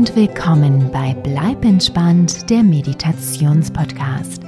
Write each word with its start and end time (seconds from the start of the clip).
und 0.00 0.16
willkommen 0.16 0.90
bei 0.90 1.12
Bleib 1.12 1.62
entspannt, 1.62 2.48
der 2.48 2.62
Meditationspodcast. 2.62 4.42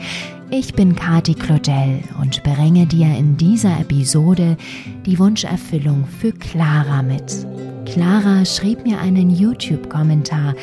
Ich 0.49 0.73
bin 0.73 0.97
Kati 0.97 1.35
Claudel 1.35 2.01
und 2.19 2.43
bringe 2.43 2.87
dir 2.87 3.15
in 3.19 3.37
dieser 3.37 3.79
Episode 3.79 4.57
die 5.05 5.19
Wunscherfüllung 5.19 6.07
für 6.07 6.33
Clara 6.33 7.03
mit. 7.03 7.47
Clara 7.85 8.47
schrieb 8.47 8.87
mir 8.87 8.99
einen 8.99 9.29
YouTube-Kommentar, 9.29 10.55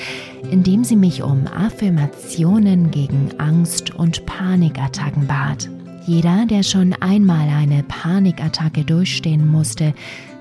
in 0.50 0.64
dem 0.64 0.84
sie 0.84 0.96
mich 0.96 1.22
um 1.22 1.46
Affirmationen 1.46 2.90
gegen 2.90 3.30
Angst- 3.38 3.94
und 3.94 4.26
Panikattacken 4.26 5.28
bat. 5.28 5.70
Jeder, 6.08 6.48
der 6.48 6.64
schon 6.64 6.94
einmal 7.00 7.48
eine 7.50 7.84
Panikattacke 7.84 8.84
durchstehen 8.86 9.48
musste, 9.48 9.94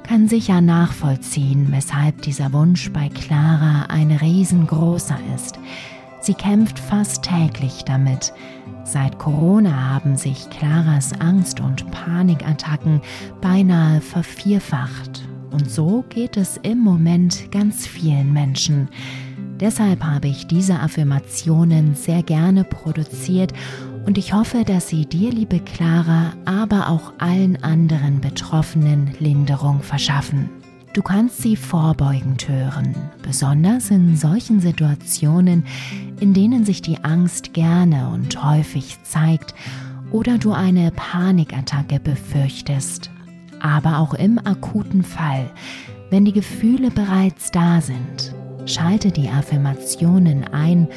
kann 0.08 0.26
sicher 0.26 0.62
nachvollziehen, 0.62 1.66
weshalb 1.70 2.22
dieser 2.22 2.54
Wunsch 2.54 2.90
bei 2.92 3.10
Clara 3.10 3.86
ein 3.90 4.10
riesengroßer 4.10 5.18
ist. 5.34 5.58
Sie 6.22 6.32
kämpft 6.32 6.78
fast 6.78 7.24
täglich 7.24 7.84
damit. 7.84 8.32
Seit 8.84 9.18
Corona 9.18 9.70
haben 9.70 10.16
sich 10.16 10.48
Claras 10.48 11.12
Angst- 11.20 11.60
und 11.60 11.90
Panikattacken 11.90 13.02
beinahe 13.42 14.00
vervierfacht. 14.00 15.28
Und 15.50 15.70
so 15.70 16.02
geht 16.08 16.38
es 16.38 16.56
im 16.62 16.78
Moment 16.78 17.52
ganz 17.52 17.86
vielen 17.86 18.32
Menschen. 18.32 18.88
Deshalb 19.60 20.02
habe 20.04 20.28
ich 20.28 20.46
diese 20.46 20.80
Affirmationen 20.80 21.94
sehr 21.94 22.22
gerne 22.22 22.64
produziert 22.64 23.52
und 24.08 24.16
ich 24.16 24.32
hoffe, 24.32 24.64
dass 24.64 24.88
sie 24.88 25.04
dir, 25.04 25.30
liebe 25.30 25.60
Clara, 25.60 26.32
aber 26.46 26.88
auch 26.88 27.12
allen 27.18 27.62
anderen 27.62 28.22
Betroffenen 28.22 29.10
Linderung 29.20 29.82
verschaffen. 29.82 30.48
Du 30.94 31.02
kannst 31.02 31.42
sie 31.42 31.56
vorbeugend 31.56 32.48
hören, 32.48 32.94
besonders 33.20 33.90
in 33.90 34.16
solchen 34.16 34.60
Situationen, 34.60 35.66
in 36.20 36.32
denen 36.32 36.64
sich 36.64 36.80
die 36.80 37.04
Angst 37.04 37.52
gerne 37.52 38.08
und 38.08 38.42
häufig 38.42 38.96
zeigt 39.02 39.54
oder 40.10 40.38
du 40.38 40.52
eine 40.52 40.90
Panikattacke 40.90 42.00
befürchtest. 42.00 43.10
Aber 43.60 43.98
auch 43.98 44.14
im 44.14 44.38
akuten 44.38 45.02
Fall, 45.02 45.50
wenn 46.08 46.24
die 46.24 46.32
Gefühle 46.32 46.90
bereits 46.90 47.50
da 47.50 47.82
sind, 47.82 48.34
schalte 48.64 49.10
die 49.10 49.28
Affirmationen 49.28 50.44
ein 50.44 50.88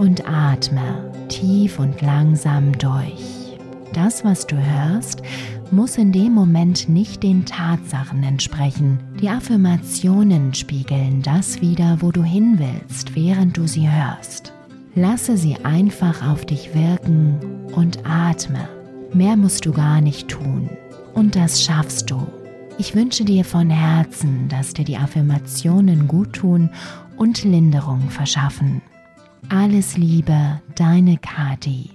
und 0.00 0.26
atme 0.26 1.12
tief 1.28 1.78
und 1.78 2.00
langsam 2.00 2.72
durch. 2.78 3.58
Das, 3.92 4.24
was 4.24 4.46
du 4.46 4.56
hörst, 4.56 5.22
muss 5.70 5.98
in 5.98 6.10
dem 6.10 6.32
Moment 6.32 6.88
nicht 6.88 7.22
den 7.22 7.44
Tatsachen 7.44 8.22
entsprechen. 8.22 8.98
Die 9.20 9.28
Affirmationen 9.28 10.54
spiegeln 10.54 11.22
das 11.22 11.60
wieder, 11.60 11.98
wo 12.00 12.10
du 12.10 12.24
hin 12.24 12.58
willst, 12.58 13.14
während 13.14 13.56
du 13.56 13.68
sie 13.68 13.88
hörst. 13.88 14.52
Lasse 14.94 15.36
sie 15.36 15.56
einfach 15.64 16.26
auf 16.26 16.46
dich 16.46 16.74
wirken 16.74 17.38
und 17.74 17.98
atme. 18.04 18.68
Mehr 19.12 19.36
musst 19.36 19.66
du 19.66 19.72
gar 19.72 20.00
nicht 20.00 20.28
tun. 20.28 20.70
Und 21.14 21.36
das 21.36 21.62
schaffst 21.62 22.10
du. 22.10 22.26
Ich 22.78 22.94
wünsche 22.94 23.24
dir 23.24 23.44
von 23.44 23.68
Herzen, 23.68 24.48
dass 24.48 24.72
dir 24.72 24.84
die 24.84 24.96
Affirmationen 24.96 26.08
gut 26.08 26.32
tun 26.32 26.70
und 27.16 27.44
Linderung 27.44 28.08
verschaffen. 28.08 28.80
Alles 29.48 29.96
Liebe, 29.96 30.60
deine 30.76 31.16
Kati. 31.18 31.90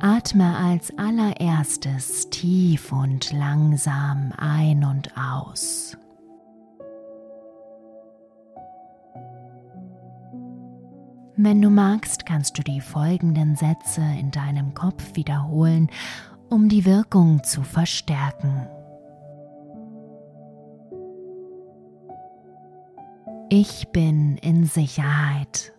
Atme 0.00 0.56
als 0.56 0.92
allererstes 0.98 2.30
tief 2.30 2.90
und 2.90 3.32
langsam 3.32 4.32
ein 4.36 4.82
und 4.84 5.10
aus. 5.16 5.96
Wenn 11.36 11.60
du 11.60 11.68
magst, 11.68 12.24
kannst 12.24 12.58
du 12.58 12.62
die 12.62 12.80
folgenden 12.80 13.56
Sätze 13.56 14.00
in 14.18 14.30
deinem 14.30 14.74
Kopf 14.74 15.14
wiederholen 15.14 15.90
um 16.48 16.68
die 16.68 16.84
Wirkung 16.84 17.42
zu 17.42 17.62
verstärken. 17.62 18.68
Ich 23.48 23.88
bin 23.92 24.36
in 24.38 24.64
Sicherheit. 24.64 25.72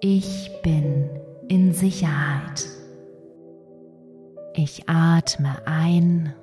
Ich 0.00 0.50
bin 0.62 1.10
in 1.48 1.72
Sicherheit. 1.72 2.66
Ich 4.54 4.88
atme 4.88 5.66
ein. 5.66 6.34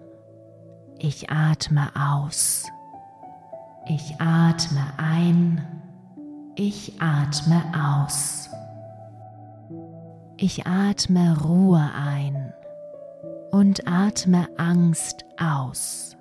Ich 1.00 1.30
atme 1.30 1.90
aus. 1.96 2.66
Ich 3.88 4.16
atme 4.20 4.94
ein. 4.98 5.66
Ich 6.56 7.02
atme 7.02 7.64
aus. 7.74 8.50
Ich 10.38 10.66
atme 10.66 11.42
Ruhe 11.42 11.90
ein 11.96 12.49
und 13.52 13.88
atme 13.88 14.48
Angst 14.58 15.26
aus. 15.40 16.16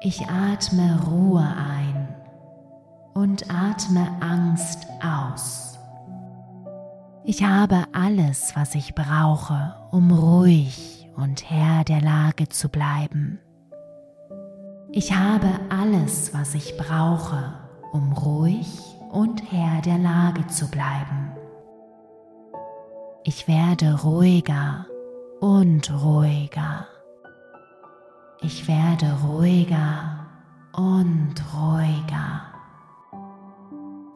Ich 0.00 0.26
atme 0.28 1.00
Ruhe 1.06 1.42
ein 1.42 2.14
und 3.14 3.50
atme 3.50 4.06
Angst 4.20 4.86
aus. 5.02 5.78
Ich 7.24 7.42
habe 7.42 7.84
alles, 7.92 8.54
was 8.54 8.74
ich 8.74 8.94
brauche, 8.94 9.74
um 9.90 10.10
ruhig 10.10 11.08
und 11.16 11.50
Herr 11.50 11.84
der 11.84 12.00
Lage 12.02 12.48
zu 12.48 12.68
bleiben. 12.68 13.40
Ich 14.90 15.12
habe 15.14 15.48
alles, 15.70 16.34
was 16.34 16.54
ich 16.54 16.76
brauche, 16.76 17.54
um 17.92 18.12
ruhig 18.12 18.68
und 19.10 19.50
Herr 19.50 19.80
der 19.80 19.98
Lage 19.98 20.46
zu 20.48 20.68
bleiben. 20.70 21.32
Ich 23.24 23.48
werde 23.48 24.02
ruhiger 24.02 24.86
und 25.44 25.92
ruhiger. 26.02 26.86
Ich 28.40 28.66
werde 28.66 29.14
ruhiger 29.26 30.26
und 30.72 31.34
ruhiger. 31.54 32.40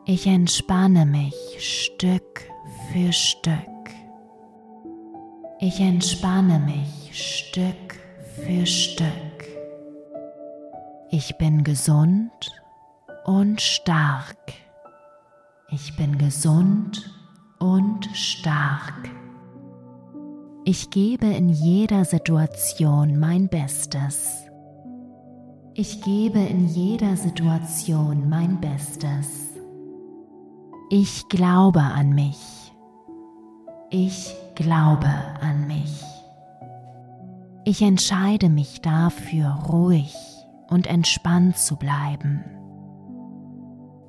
Ich 0.06 0.27
entspanne 0.27 1.05
mich 1.05 1.34
Stück 1.59 2.44
für 2.91 3.12
Stück. 3.12 3.53
Ich 5.61 5.78
entspanne 5.81 6.61
mich 6.61 7.11
Stück 7.12 8.00
für 8.37 8.65
Stück. 8.65 9.45
Ich 11.10 11.37
bin 11.37 11.62
gesund 11.62 12.62
und 13.27 13.60
stark. 13.60 14.55
Ich 15.69 15.95
bin 15.95 16.16
gesund 16.16 17.15
und 17.59 18.06
stark. 18.15 19.18
Ich 20.71 20.91
gebe 20.91 21.25
in 21.25 21.49
jeder 21.49 22.05
Situation 22.05 23.19
mein 23.19 23.49
Bestes. 23.49 24.45
Ich 25.73 26.03
gebe 26.03 26.41
in 26.41 26.69
jeder 26.69 27.17
Situation 27.17 28.29
mein 28.29 28.61
Bestes. 28.61 29.55
Ich 30.91 31.27
glaube 31.31 31.81
an 31.81 32.11
mich. 32.11 32.71
Ich 33.89 34.37
glaube 34.57 35.09
an 35.41 35.67
mich. 35.67 36.03
Ich 37.65 37.81
entscheide 37.81 38.51
mich 38.51 38.83
dafür, 38.83 39.49
ruhig 39.71 40.15
und 40.69 40.87
entspannt 40.87 41.57
zu 41.57 41.77
bleiben. 41.77 42.45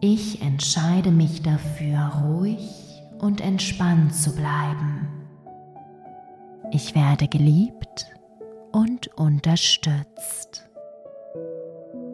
Ich 0.01 0.41
entscheide 0.41 1.11
mich 1.11 1.41
dafür, 1.41 2.21
ruhig 2.25 2.69
und 3.17 3.39
entspannt 3.39 4.13
zu 4.13 4.35
bleiben. 4.35 5.08
Ich 6.71 6.93
werde 6.93 7.27
geliebt 7.27 8.05
und 8.71 9.07
unterstützt. 9.17 10.69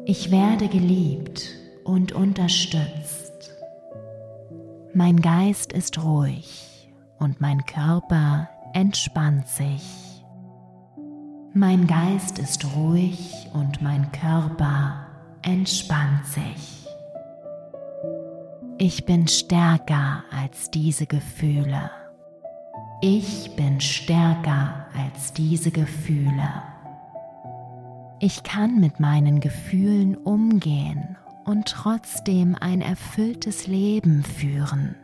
Ich 0.06 0.32
werde 0.32 0.70
geliebt 0.70 1.50
und 1.84 2.14
unterstützt. 2.14 3.52
Mein 4.94 5.20
Geist 5.20 5.74
ist 5.74 6.02
ruhig 6.02 6.90
und 7.20 7.42
mein 7.42 7.66
Körper 7.66 8.48
entspannt 8.74 9.50
sich. 9.50 10.24
Mein 11.54 11.86
Geist 11.86 12.40
ist 12.40 12.66
ruhig 12.78 13.50
und 13.54 13.82
mein 13.82 14.10
Körper 14.14 15.06
entspannt 15.42 16.26
sich. 16.28 16.88
Ich 18.78 19.06
bin 19.06 19.28
stärker 19.28 20.24
als 20.32 20.72
diese 20.72 21.08
Gefühle. 21.08 21.92
Ich 23.08 23.56
bin 23.56 23.80
stärker 23.80 24.88
als 24.98 25.32
diese 25.32 25.70
Gefühle. 25.70 26.64
Ich 28.20 28.42
kann 28.42 28.80
mit 28.80 29.00
meinen 29.00 29.42
Gefühlen 29.42 30.18
umgehen 30.18 31.16
und 31.44 31.68
trotzdem 31.68 32.58
ein 32.60 32.82
erfülltes 32.82 33.68
Leben 33.68 34.24
führen. 34.24 34.96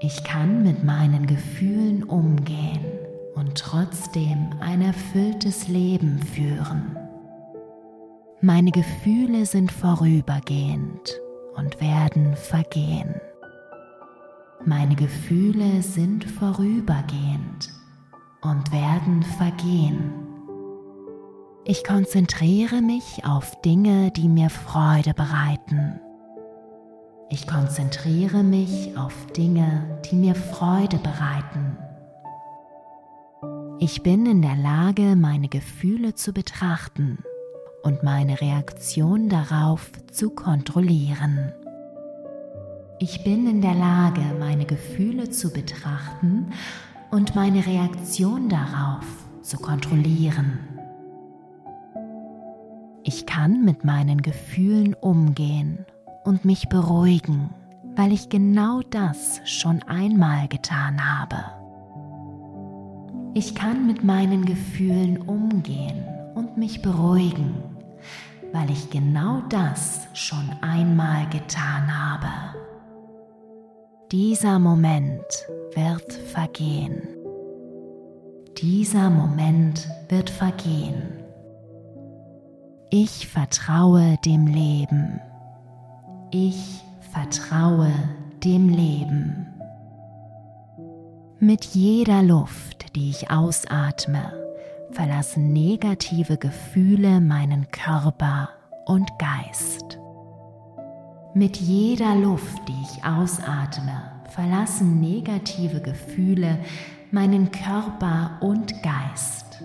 Ich 0.00 0.22
kann 0.24 0.62
mit 0.62 0.84
meinen 0.84 1.26
Gefühlen 1.26 2.02
umgehen 2.04 2.84
und 3.34 3.56
trotzdem 3.56 4.50
ein 4.60 4.82
erfülltes 4.82 5.68
Leben 5.68 6.20
führen. 6.20 6.98
Meine 8.42 8.72
Gefühle 8.72 9.46
sind 9.46 9.72
vorübergehend 9.72 11.18
und 11.56 11.80
werden 11.80 12.36
vergehen. 12.36 13.14
Meine 14.64 14.96
Gefühle 14.96 15.82
sind 15.82 16.24
vorübergehend 16.24 17.70
und 18.42 18.72
werden 18.72 19.22
vergehen. 19.22 20.12
Ich 21.64 21.84
konzentriere 21.84 22.82
mich 22.82 23.24
auf 23.24 23.60
Dinge, 23.62 24.10
die 24.10 24.28
mir 24.28 24.50
Freude 24.50 25.14
bereiten. 25.14 26.00
Ich 27.30 27.46
konzentriere 27.46 28.42
mich 28.42 28.96
auf 28.96 29.14
Dinge, 29.36 30.00
die 30.10 30.16
mir 30.16 30.34
Freude 30.34 30.98
bereiten. 30.98 31.76
Ich 33.78 34.02
bin 34.02 34.26
in 34.26 34.42
der 34.42 34.56
Lage, 34.56 35.14
meine 35.14 35.48
Gefühle 35.48 36.14
zu 36.14 36.32
betrachten 36.32 37.18
und 37.84 38.02
meine 38.02 38.40
Reaktion 38.40 39.28
darauf 39.28 39.92
zu 40.10 40.30
kontrollieren. 40.30 41.52
Ich 43.00 43.22
bin 43.22 43.46
in 43.46 43.62
der 43.62 43.74
Lage, 43.74 44.22
meine 44.40 44.64
Gefühle 44.64 45.30
zu 45.30 45.52
betrachten 45.52 46.52
und 47.12 47.36
meine 47.36 47.64
Reaktion 47.64 48.48
darauf 48.48 49.06
zu 49.40 49.56
kontrollieren. 49.58 50.58
Ich 53.04 53.24
kann 53.24 53.64
mit 53.64 53.84
meinen 53.84 54.20
Gefühlen 54.20 54.94
umgehen 54.94 55.86
und 56.24 56.44
mich 56.44 56.68
beruhigen, 56.68 57.50
weil 57.94 58.12
ich 58.12 58.30
genau 58.30 58.80
das 58.90 59.40
schon 59.44 59.80
einmal 59.84 60.48
getan 60.48 60.98
habe. 61.00 61.36
Ich 63.34 63.54
kann 63.54 63.86
mit 63.86 64.02
meinen 64.02 64.44
Gefühlen 64.44 65.18
umgehen 65.18 66.04
und 66.34 66.56
mich 66.56 66.82
beruhigen, 66.82 67.54
weil 68.52 68.68
ich 68.72 68.90
genau 68.90 69.40
das 69.48 70.08
schon 70.14 70.50
einmal 70.62 71.28
getan 71.30 71.96
habe. 71.96 72.57
Dieser 74.10 74.58
Moment 74.58 75.26
wird 75.74 76.14
vergehen. 76.14 77.06
Dieser 78.56 79.10
Moment 79.10 79.86
wird 80.08 80.30
vergehen. 80.30 81.12
Ich 82.88 83.28
vertraue 83.28 84.16
dem 84.24 84.46
Leben. 84.46 85.20
Ich 86.30 86.82
vertraue 87.12 87.92
dem 88.42 88.70
Leben. 88.70 89.46
Mit 91.38 91.66
jeder 91.66 92.22
Luft, 92.22 92.96
die 92.96 93.10
ich 93.10 93.30
ausatme, 93.30 94.32
verlassen 94.90 95.52
negative 95.52 96.38
Gefühle 96.38 97.20
meinen 97.20 97.70
Körper 97.70 98.48
und 98.86 99.06
Geist. 99.18 99.98
Mit 101.34 101.58
jeder 101.58 102.14
Luft, 102.14 102.68
die 102.68 102.82
ich 102.82 103.04
ausatme, 103.04 104.12
verlassen 104.30 105.00
negative 105.00 105.80
Gefühle 105.80 106.58
meinen 107.10 107.50
Körper 107.50 108.38
und 108.40 108.82
Geist. 108.82 109.62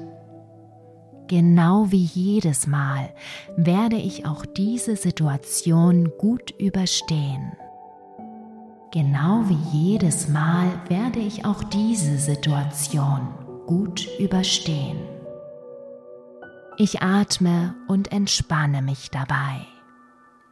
Genau 1.27 1.89
wie 1.89 2.04
jedes 2.04 2.68
Mal 2.68 3.10
werde 3.56 3.95
ich 3.95 4.25
auch 4.25 4.45
diese 4.45 4.95
Situation 4.95 6.12
gut 6.18 6.51
überstehen. 6.60 7.54
Genau 8.92 9.44
wie 9.48 9.77
jedes 9.77 10.27
Mal 10.27 10.68
werde 10.89 11.19
ich 11.19 11.45
auch 11.45 11.63
diese 11.63 12.18
Situation 12.18 13.30
gut 13.65 14.07
überstehen. 14.19 14.98
Ich 16.77 17.01
atme 17.01 17.74
und 17.88 18.12
entspanne 18.12 18.81
mich 18.81 19.10
dabei. 19.10 19.65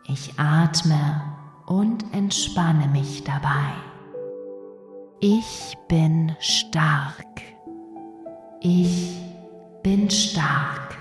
Ich 0.07 0.33
atme 0.37 1.21
und 1.65 2.03
entspanne 2.13 2.87
mich 2.87 3.23
dabei. 3.23 3.73
Ich 5.19 5.77
bin 5.87 6.35
stark. 6.39 7.41
Ich 8.59 9.17
bin 9.83 10.09
stark. 10.09 10.97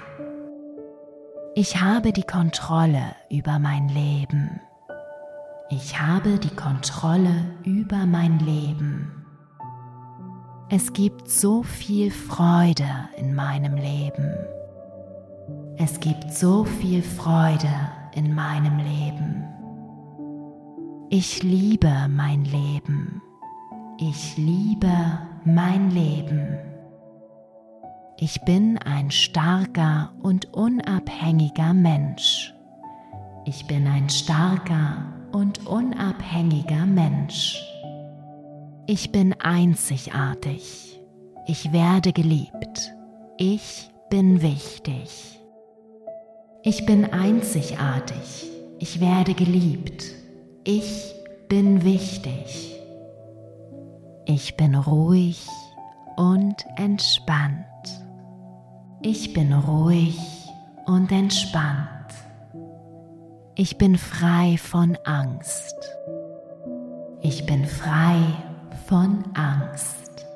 Ich 1.54 1.80
habe 1.80 2.12
die 2.12 2.22
Kontrolle 2.22 3.16
über 3.30 3.58
mein 3.58 3.88
Leben. 3.88 4.60
Ich 5.70 6.00
habe 6.00 6.38
die 6.38 6.54
Kontrolle 6.54 7.56
über 7.64 8.06
mein 8.06 8.38
Leben. 8.38 9.24
Es 10.68 10.92
gibt 10.92 11.28
so 11.28 11.62
viel 11.62 12.10
Freude 12.10 13.08
in 13.16 13.34
meinem 13.34 13.74
Leben. 13.74 14.32
Es 15.76 15.98
gibt 15.98 16.32
so 16.32 16.64
viel 16.64 17.02
Freude 17.02 17.68
in 18.14 18.34
meinem 18.34 18.78
Leben. 18.78 19.44
Ich 21.10 21.42
liebe 21.42 22.08
mein 22.08 22.44
Leben. 22.44 23.20
Ich 23.98 24.36
liebe 24.36 25.18
mein 25.44 25.90
Leben. 25.90 26.58
Ich 28.18 28.40
bin 28.42 28.78
ein 28.78 29.10
starker 29.10 30.12
und 30.22 30.52
unabhängiger 30.54 31.74
Mensch. 31.74 32.54
Ich 33.44 33.66
bin 33.66 33.86
ein 33.86 34.08
starker 34.08 35.04
und 35.32 35.66
unabhängiger 35.66 36.86
Mensch. 36.86 37.60
Ich 38.86 39.10
bin 39.10 39.34
einzigartig. 39.40 41.00
Ich 41.46 41.72
werde 41.72 42.12
geliebt. 42.12 42.94
Ich 43.38 43.90
bin 44.10 44.42
wichtig. 44.42 45.39
Ich 46.62 46.84
bin 46.84 47.06
einzigartig. 47.06 48.50
Ich 48.78 49.00
werde 49.00 49.32
geliebt. 49.32 50.04
Ich 50.64 51.14
bin 51.48 51.84
wichtig. 51.84 52.78
Ich 54.26 54.58
bin 54.58 54.74
ruhig 54.74 55.46
und 56.16 56.66
entspannt. 56.76 57.64
Ich 59.00 59.32
bin 59.32 59.54
ruhig 59.54 60.18
und 60.84 61.10
entspannt. 61.10 61.88
Ich 63.54 63.78
bin 63.78 63.96
frei 63.96 64.58
von 64.58 64.98
Angst. 65.04 65.76
Ich 67.22 67.46
bin 67.46 67.64
frei 67.64 68.18
von 68.86 69.24
Angst. 69.32 70.26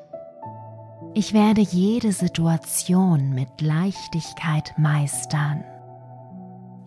Ich 1.13 1.33
werde 1.33 1.61
jede 1.61 2.11
Situation 2.11 3.29
mit 3.29 3.61
Leichtigkeit 3.61 4.73
meistern. 4.79 5.63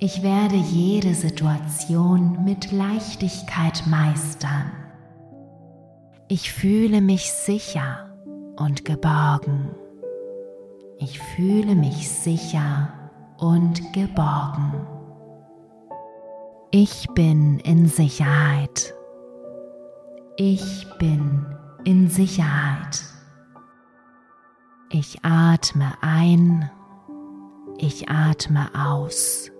Ich 0.00 0.22
werde 0.22 0.54
jede 0.54 1.12
Situation 1.12 2.44
mit 2.44 2.70
Leichtigkeit 2.70 3.82
meistern. 3.88 4.70
Ich 6.28 6.52
fühle 6.52 7.00
mich 7.00 7.32
sicher 7.32 8.08
und 8.56 8.84
geborgen. 8.84 9.74
Ich 10.98 11.18
fühle 11.18 11.74
mich 11.74 12.08
sicher 12.08 12.92
und 13.38 13.92
geborgen. 13.92 14.86
Ich 16.70 17.08
bin 17.14 17.58
in 17.58 17.88
Sicherheit. 17.88 18.94
Ich 20.36 20.86
bin 20.98 21.44
in 21.82 22.08
Sicherheit. 22.08 23.02
Ich 24.90 25.24
atme 25.24 25.92
ein. 26.02 26.70
Ich 27.78 28.08
atme 28.08 28.68
aus. 28.78 29.50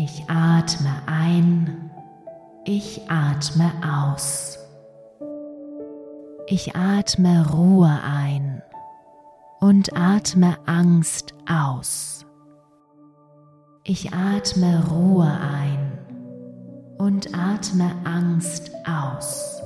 Ich 0.00 0.30
atme 0.30 1.02
ein. 1.06 1.90
Ich 2.64 3.10
atme 3.10 3.72
aus. 3.84 4.56
Ich 6.46 6.76
atme 6.76 7.50
Ruhe 7.50 7.90
ein 8.04 8.62
und 9.58 9.96
atme 9.96 10.56
Angst 10.66 11.34
aus. 11.50 12.24
Ich 13.82 14.12
atme 14.12 14.86
Ruhe 14.88 15.26
ein 15.26 15.98
und 16.98 17.36
atme 17.36 17.90
Angst 18.04 18.70
aus. 18.86 19.60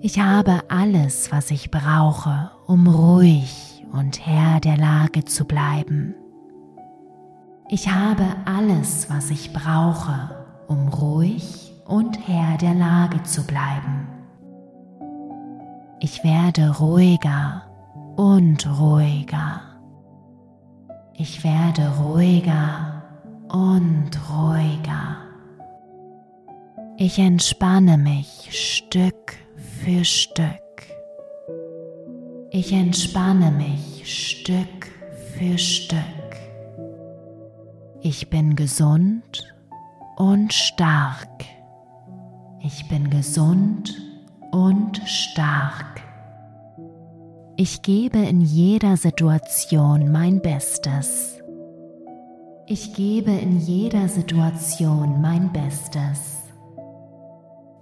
Ich 0.00 0.18
habe 0.18 0.64
alles, 0.68 1.30
was 1.30 1.52
ich 1.52 1.70
brauche, 1.70 2.50
um 2.66 2.88
ruhig 2.88 3.86
und 3.92 4.26
Herr 4.26 4.58
der 4.58 4.76
Lage 4.76 5.24
zu 5.24 5.44
bleiben. 5.44 6.16
Ich 7.72 7.88
habe 7.88 8.24
alles, 8.46 9.08
was 9.10 9.30
ich 9.30 9.52
brauche, 9.52 10.44
um 10.66 10.88
ruhig 10.88 11.72
und 11.86 12.18
Herr 12.26 12.58
der 12.58 12.74
Lage 12.74 13.22
zu 13.22 13.46
bleiben. 13.46 14.08
Ich 16.00 16.24
werde 16.24 16.76
ruhiger 16.80 17.62
und 18.16 18.66
ruhiger. 18.66 19.60
Ich 21.14 21.44
werde 21.44 21.92
ruhiger 22.02 23.04
und 23.52 24.10
ruhiger. 24.28 25.18
Ich 26.96 27.20
entspanne 27.20 27.98
mich 27.98 28.48
Stück 28.50 29.36
für 29.54 30.04
Stück. 30.04 30.48
Ich 32.50 32.72
entspanne 32.72 33.52
mich 33.52 34.02
Stück 34.40 34.88
für 35.36 35.56
Stück. 35.56 36.19
Ich 38.02 38.30
bin 38.30 38.56
gesund 38.56 39.54
und 40.16 40.54
stark. 40.54 41.44
Ich 42.60 42.88
bin 42.88 43.10
gesund 43.10 43.94
und 44.52 45.02
stark. 45.04 46.00
Ich 47.56 47.82
gebe 47.82 48.16
in 48.16 48.40
jeder 48.40 48.96
Situation 48.96 50.10
mein 50.10 50.40
Bestes. 50.40 51.42
Ich 52.64 52.94
gebe 52.94 53.32
in 53.32 53.60
jeder 53.60 54.08
Situation 54.08 55.20
mein 55.20 55.52
Bestes. 55.52 56.38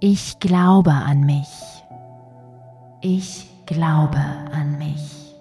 Ich 0.01 0.37
glaube 0.41 0.91
an 0.91 1.21
mich. 1.21 1.47
Ich 2.99 3.47
glaube 3.65 4.19
an 4.51 4.77
mich. 4.77 5.33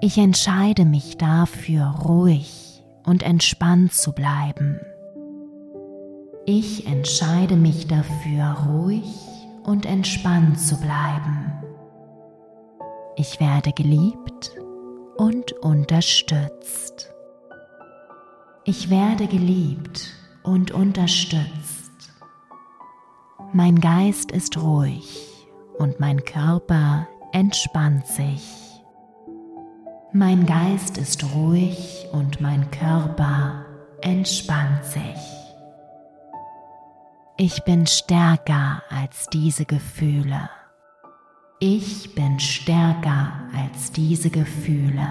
Ich 0.00 0.16
entscheide 0.16 0.86
mich 0.86 1.18
dafür, 1.18 1.84
ruhig 2.06 2.63
und 3.04 3.22
entspannt 3.22 3.92
zu 3.92 4.12
bleiben. 4.12 4.80
Ich 6.46 6.86
entscheide 6.86 7.56
mich 7.56 7.86
dafür, 7.86 8.56
ruhig 8.68 9.14
und 9.62 9.86
entspannt 9.86 10.60
zu 10.60 10.76
bleiben. 10.76 11.52
Ich 13.16 13.40
werde 13.40 13.72
geliebt 13.72 14.50
und 15.16 15.52
unterstützt. 15.52 17.10
Ich 18.64 18.90
werde 18.90 19.26
geliebt 19.26 20.10
und 20.42 20.72
unterstützt. 20.72 21.92
Mein 23.52 23.80
Geist 23.80 24.32
ist 24.32 24.60
ruhig 24.60 25.28
und 25.78 26.00
mein 26.00 26.24
Körper 26.24 27.06
entspannt 27.32 28.06
sich. 28.06 28.63
Mein 30.16 30.46
Geist 30.46 30.96
ist 30.96 31.24
ruhig 31.34 32.06
und 32.12 32.40
mein 32.40 32.70
Körper 32.70 33.64
entspannt 34.00 34.84
sich. 34.84 35.02
Ich 37.36 37.64
bin 37.64 37.88
stärker 37.88 38.80
als 38.90 39.26
diese 39.32 39.64
Gefühle. 39.64 40.48
Ich 41.58 42.14
bin 42.14 42.38
stärker 42.38 43.32
als 43.56 43.90
diese 43.90 44.30
Gefühle. 44.30 45.08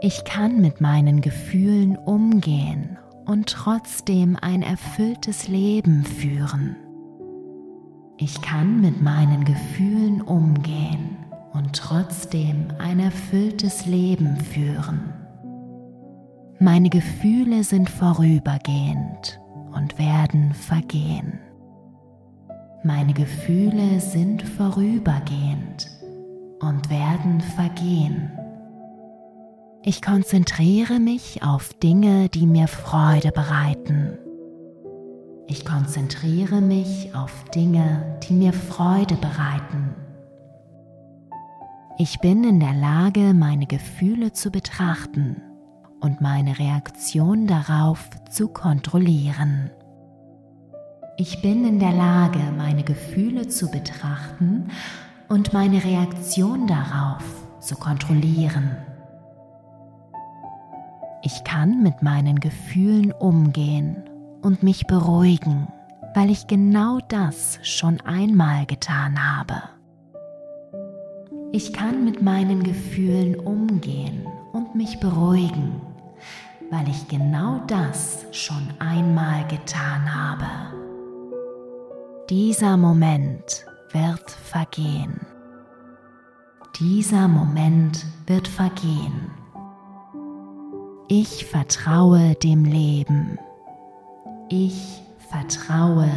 Ich 0.00 0.24
kann 0.24 0.62
mit 0.62 0.80
meinen 0.80 1.20
Gefühlen 1.20 1.98
umgehen 1.98 2.96
und 3.26 3.50
trotzdem 3.50 4.38
ein 4.40 4.62
erfülltes 4.62 5.46
Leben 5.46 6.04
führen. 6.06 6.74
Ich 8.16 8.40
kann 8.40 8.80
mit 8.80 9.02
meinen 9.02 9.44
Gefühlen 9.44 10.22
umgehen 10.22 11.18
und 11.56 11.74
trotzdem 11.74 12.68
ein 12.78 13.00
erfülltes 13.00 13.86
Leben 13.86 14.36
führen. 14.36 15.14
Meine 16.58 16.90
Gefühle 16.90 17.64
sind 17.64 17.88
vorübergehend 17.88 19.40
und 19.74 19.98
werden 19.98 20.52
vergehen. 20.52 21.38
Meine 22.84 23.14
Gefühle 23.14 24.00
sind 24.00 24.42
vorübergehend 24.42 25.90
und 26.60 26.90
werden 26.90 27.40
vergehen. 27.40 28.30
Ich 29.82 30.02
konzentriere 30.02 30.98
mich 30.98 31.42
auf 31.42 31.72
Dinge, 31.74 32.28
die 32.28 32.46
mir 32.46 32.68
Freude 32.68 33.32
bereiten. 33.32 34.18
Ich 35.46 35.64
konzentriere 35.64 36.60
mich 36.60 37.14
auf 37.14 37.44
Dinge, 37.54 38.18
die 38.28 38.34
mir 38.34 38.52
Freude 38.52 39.14
bereiten. 39.14 40.05
Ich 41.98 42.18
bin 42.18 42.44
in 42.44 42.60
der 42.60 42.74
Lage, 42.74 43.32
meine 43.32 43.64
Gefühle 43.66 44.30
zu 44.34 44.50
betrachten 44.50 45.40
und 46.02 46.20
meine 46.20 46.58
Reaktion 46.58 47.46
darauf 47.46 48.10
zu 48.28 48.48
kontrollieren. 48.48 49.70
Ich 51.16 51.40
bin 51.40 51.66
in 51.66 51.78
der 51.78 51.92
Lage, 51.92 52.40
meine 52.54 52.82
Gefühle 52.82 53.48
zu 53.48 53.70
betrachten 53.70 54.68
und 55.30 55.54
meine 55.54 55.82
Reaktion 55.82 56.66
darauf 56.66 57.24
zu 57.60 57.76
kontrollieren. 57.76 58.76
Ich 61.22 61.44
kann 61.44 61.82
mit 61.82 62.02
meinen 62.02 62.40
Gefühlen 62.40 63.10
umgehen 63.10 64.04
und 64.42 64.62
mich 64.62 64.86
beruhigen, 64.86 65.68
weil 66.14 66.28
ich 66.28 66.46
genau 66.46 66.98
das 67.08 67.58
schon 67.62 68.02
einmal 68.02 68.66
getan 68.66 69.18
habe. 69.18 69.75
Ich 71.56 71.72
kann 71.72 72.04
mit 72.04 72.20
meinen 72.20 72.62
Gefühlen 72.64 73.34
umgehen 73.34 74.26
und 74.52 74.74
mich 74.74 75.00
beruhigen, 75.00 75.80
weil 76.70 76.86
ich 76.86 77.08
genau 77.08 77.62
das 77.66 78.26
schon 78.30 78.68
einmal 78.78 79.48
getan 79.48 80.14
habe. 80.14 80.44
Dieser 82.28 82.76
Moment 82.76 83.64
wird 83.90 84.30
vergehen. 84.30 85.18
Dieser 86.78 87.26
Moment 87.26 88.04
wird 88.26 88.48
vergehen. 88.48 89.30
Ich 91.08 91.46
vertraue 91.46 92.34
dem 92.34 92.66
Leben. 92.66 93.38
Ich 94.50 95.00
vertraue 95.30 96.10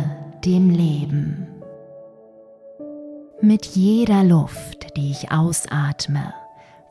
dem 0.44 0.70
Leben. 0.70 1.59
Mit 3.42 3.68
jeder 3.68 4.26
Luft, 4.26 4.98
die 4.98 5.12
ich 5.12 5.32
ausatme, 5.32 6.34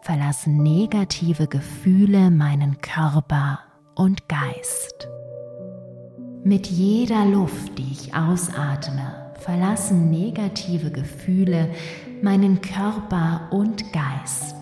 verlassen 0.00 0.62
negative 0.62 1.46
Gefühle 1.46 2.30
meinen 2.30 2.80
Körper 2.80 3.58
und 3.94 4.30
Geist. 4.30 5.08
Mit 6.44 6.66
jeder 6.66 7.26
Luft, 7.26 7.78
die 7.78 7.92
ich 7.92 8.14
ausatme, 8.14 9.34
verlassen 9.40 10.08
negative 10.08 10.90
Gefühle 10.90 11.68
meinen 12.22 12.62
Körper 12.62 13.48
und 13.50 13.92
Geist. 13.92 14.56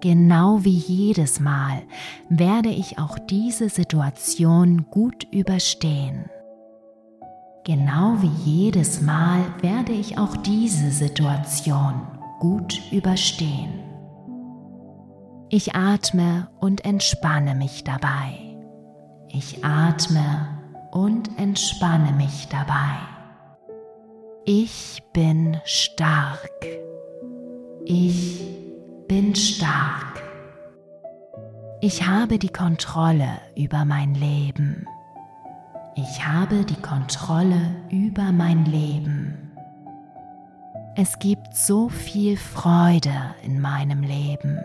Genau 0.00 0.62
wie 0.62 0.78
jedes 0.78 1.40
Mal 1.40 1.82
werde 2.28 2.68
ich 2.68 3.00
auch 3.00 3.18
diese 3.18 3.68
Situation 3.68 4.86
gut 4.92 5.26
überstehen. 5.32 6.30
Genau 7.66 8.14
wie 8.22 8.30
jedes 8.48 9.00
Mal 9.00 9.40
werde 9.60 9.90
ich 9.90 10.18
auch 10.18 10.36
diese 10.36 10.92
Situation 10.92 12.00
gut 12.38 12.80
überstehen. 12.92 13.82
Ich 15.48 15.74
atme 15.74 16.46
und 16.60 16.84
entspanne 16.84 17.56
mich 17.56 17.82
dabei. 17.82 18.38
Ich 19.28 19.64
atme 19.64 20.60
und 20.92 21.28
entspanne 21.40 22.12
mich 22.12 22.46
dabei. 22.46 23.00
Ich 24.44 25.02
bin 25.12 25.60
stark. 25.64 26.64
Ich 27.84 28.44
bin 29.08 29.34
stark. 29.34 30.22
Ich 31.80 32.06
habe 32.06 32.38
die 32.38 32.52
Kontrolle 32.52 33.40
über 33.56 33.84
mein 33.84 34.14
Leben. 34.14 34.86
Ich 35.98 36.26
habe 36.26 36.66
die 36.66 36.82
Kontrolle 36.82 37.74
über 37.88 38.30
mein 38.30 38.66
Leben. 38.66 39.50
Es 40.94 41.18
gibt 41.18 41.56
so 41.56 41.88
viel 41.88 42.36
Freude 42.36 43.34
in 43.42 43.62
meinem 43.62 44.02
Leben. 44.02 44.58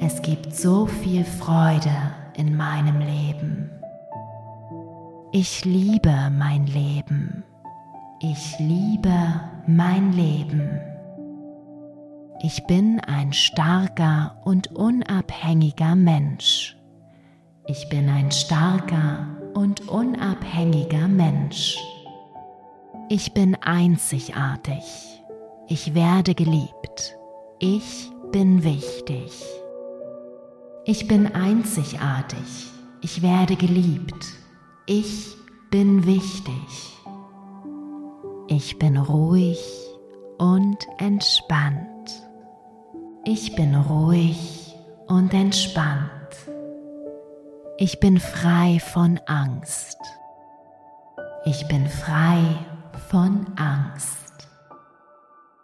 Es 0.00 0.22
gibt 0.22 0.54
so 0.56 0.86
viel 0.86 1.26
Freude 1.26 1.92
in 2.38 2.56
meinem 2.56 3.00
Leben. 3.00 3.70
Ich 5.30 5.66
liebe 5.66 6.30
mein 6.38 6.64
Leben. 6.64 7.44
Ich 8.20 8.58
liebe 8.58 9.42
mein 9.66 10.14
Leben. 10.14 10.80
Ich 12.42 12.66
bin 12.66 12.98
ein 13.00 13.34
starker 13.34 14.36
und 14.44 14.74
unabhängiger 14.74 15.96
Mensch. 15.96 16.78
Ich 17.66 17.90
bin 17.90 18.08
ein 18.08 18.30
starker 18.32 19.41
und 19.54 19.88
unabhängiger 19.88 21.08
Mensch. 21.08 21.78
Ich 23.08 23.34
bin 23.34 23.54
einzigartig. 23.56 24.82
Ich 25.68 25.94
werde 25.94 26.34
geliebt. 26.34 27.16
Ich 27.58 28.10
bin 28.30 28.64
wichtig. 28.64 29.32
Ich 30.84 31.06
bin 31.06 31.34
einzigartig. 31.34 32.70
Ich 33.02 33.22
werde 33.22 33.56
geliebt. 33.56 34.26
Ich 34.86 35.36
bin 35.70 36.06
wichtig. 36.06 36.98
Ich 38.48 38.78
bin 38.78 38.96
ruhig 38.96 39.60
und 40.38 40.86
entspannt. 40.98 42.22
Ich 43.24 43.54
bin 43.54 43.74
ruhig 43.74 44.74
und 45.06 45.32
entspannt. 45.32 46.10
Ich 47.84 47.98
bin 47.98 48.20
frei 48.20 48.78
von 48.78 49.18
Angst. 49.26 49.98
Ich 51.44 51.66
bin 51.66 51.88
frei 51.88 52.38
von 53.10 53.44
Angst. 53.56 54.46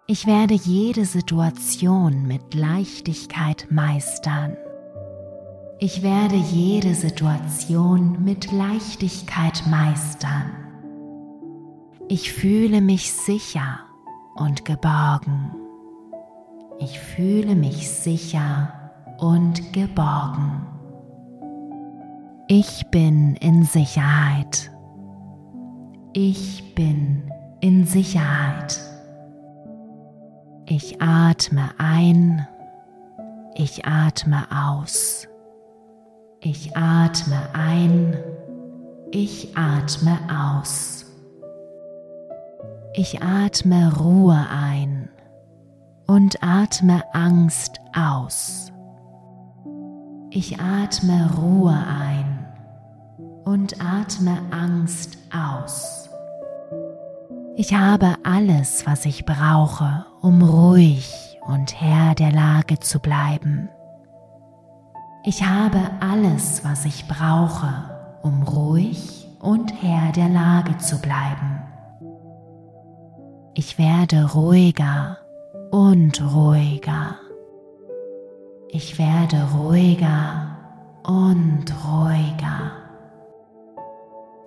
Ich 0.09 0.27
werde 0.27 0.55
jede 0.55 1.05
Situation 1.05 2.27
mit 2.27 2.55
Leichtigkeit 2.55 3.69
meistern. 3.71 4.57
Ich 5.79 6.03
werde 6.03 6.35
jede 6.35 6.97
Situation 6.97 8.25
mit 8.25 8.51
Leichtigkeit 8.51 9.63
meistern. 9.69 10.51
Ich 12.09 12.33
fühle 12.33 12.81
mich 12.81 13.13
sicher 13.13 13.79
und 14.35 14.65
geborgen. 14.65 15.55
Ich 16.81 16.99
fühle 16.99 17.55
mich 17.55 17.89
sicher 17.89 18.73
und 19.19 19.73
geborgen. 19.73 20.78
Ich 22.51 22.87
bin 22.87 23.37
in 23.37 23.65
Sicherheit. 23.65 24.71
Ich 26.15 26.75
bin 26.75 27.31
in 27.61 27.85
Sicherheit. 27.85 28.81
Ich 30.65 31.03
atme 31.03 31.69
ein. 31.77 32.49
Ich 33.55 33.85
atme 33.85 34.47
aus. 34.51 35.29
Ich 36.41 36.75
atme 36.75 37.51
ein. 37.53 38.17
Ich 39.11 39.55
atme 39.55 40.19
aus. 40.35 41.05
Ich 42.95 43.23
atme 43.23 43.95
Ruhe 43.95 44.47
ein 44.51 45.11
und 46.07 46.43
atme 46.43 47.03
Angst 47.13 47.79
aus. 47.95 48.73
Ich 50.31 50.59
atme 50.59 51.31
Ruhe 51.37 51.75
ein 51.75 52.08
und 53.49 53.81
atme 53.81 54.37
Angst 54.51 55.17
aus. 55.35 56.11
Ich 57.57 57.75
habe 57.75 58.15
alles, 58.23 58.87
was 58.87 59.07
ich 59.07 59.25
brauche, 59.25 60.05
um 60.21 60.43
ruhig 60.43 61.39
und 61.47 61.81
Herr 61.81 62.15
der 62.15 62.31
Lage 62.31 62.79
zu 62.79 62.99
bleiben. 62.99 63.71
Ich 65.25 65.43
habe 65.43 65.81
alles, 66.01 66.63
was 66.63 66.85
ich 66.85 67.09
brauche, 67.09 67.73
um 68.21 68.43
ruhig 68.43 69.27
und 69.41 69.83
Herr 69.83 70.13
der 70.13 70.29
Lage 70.29 70.77
zu 70.77 71.01
bleiben. 71.01 71.63
Ich 73.55 73.79
werde 73.79 74.31
ruhiger 74.31 75.17
und 75.71 76.21
ruhiger. 76.35 77.17
Ich 78.69 78.99
werde 78.99 79.49
ruhiger 79.55 80.49
und 81.03 81.65
ruhiger. 81.87 82.78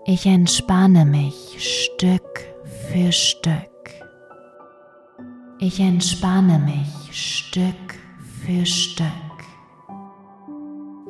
Ich 0.06 0.26
entspanne 0.26 1.06
mich 1.06 1.36
Stück 1.60 2.44
für 2.90 3.12
Stück. 3.12 3.54
Ich 5.60 5.80
entspanne 5.80 6.58
mich 6.58 7.12
Stück 7.12 8.00
für 8.44 8.66
Stück. 8.66 9.06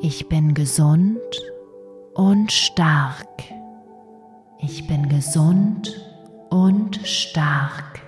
Ich 0.02 0.28
bin 0.28 0.52
gesund 0.52 1.18
und 2.12 2.52
stark. 2.52 3.42
Ich 4.58 4.86
bin 4.86 5.08
gesund 5.08 5.98
und 6.50 7.00
stark. 7.06 8.02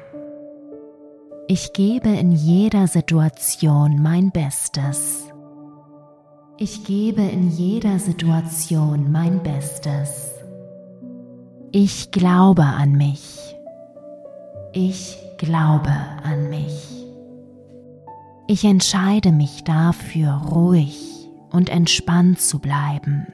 Ich 1.49 1.73
gebe 1.73 2.11
in 2.11 2.33
jeder 2.33 2.89
Situation 2.89 4.03
mein 4.03 4.31
Bestes. 4.31 5.29
Ich 6.59 6.85
gebe 6.85 7.23
in 7.23 7.49
jeder 7.51 7.99
Situation 7.99 9.11
mein 9.11 9.43
Bestes. 9.43 10.24
Ich 11.77 12.13
glaube 12.13 12.63
an 12.63 12.93
mich. 12.93 13.57
Ich 14.73 15.19
glaube 15.39 15.91
an 16.23 16.49
mich. 16.49 17.05
Ich 18.47 18.65
entscheide 18.65 19.33
mich 19.33 19.65
dafür, 19.65 20.31
ruhig 20.53 21.29
und 21.51 21.71
entspannt 21.71 22.39
zu 22.41 22.61
bleiben. 22.61 23.27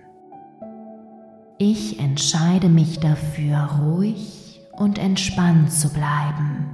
Ich 1.58 2.00
entscheide 2.00 2.70
mich 2.70 2.98
dafür, 2.98 3.58
ruhig 3.82 4.62
und 4.72 4.98
entspannt 4.98 5.70
zu 5.70 5.90
bleiben. 5.90 6.64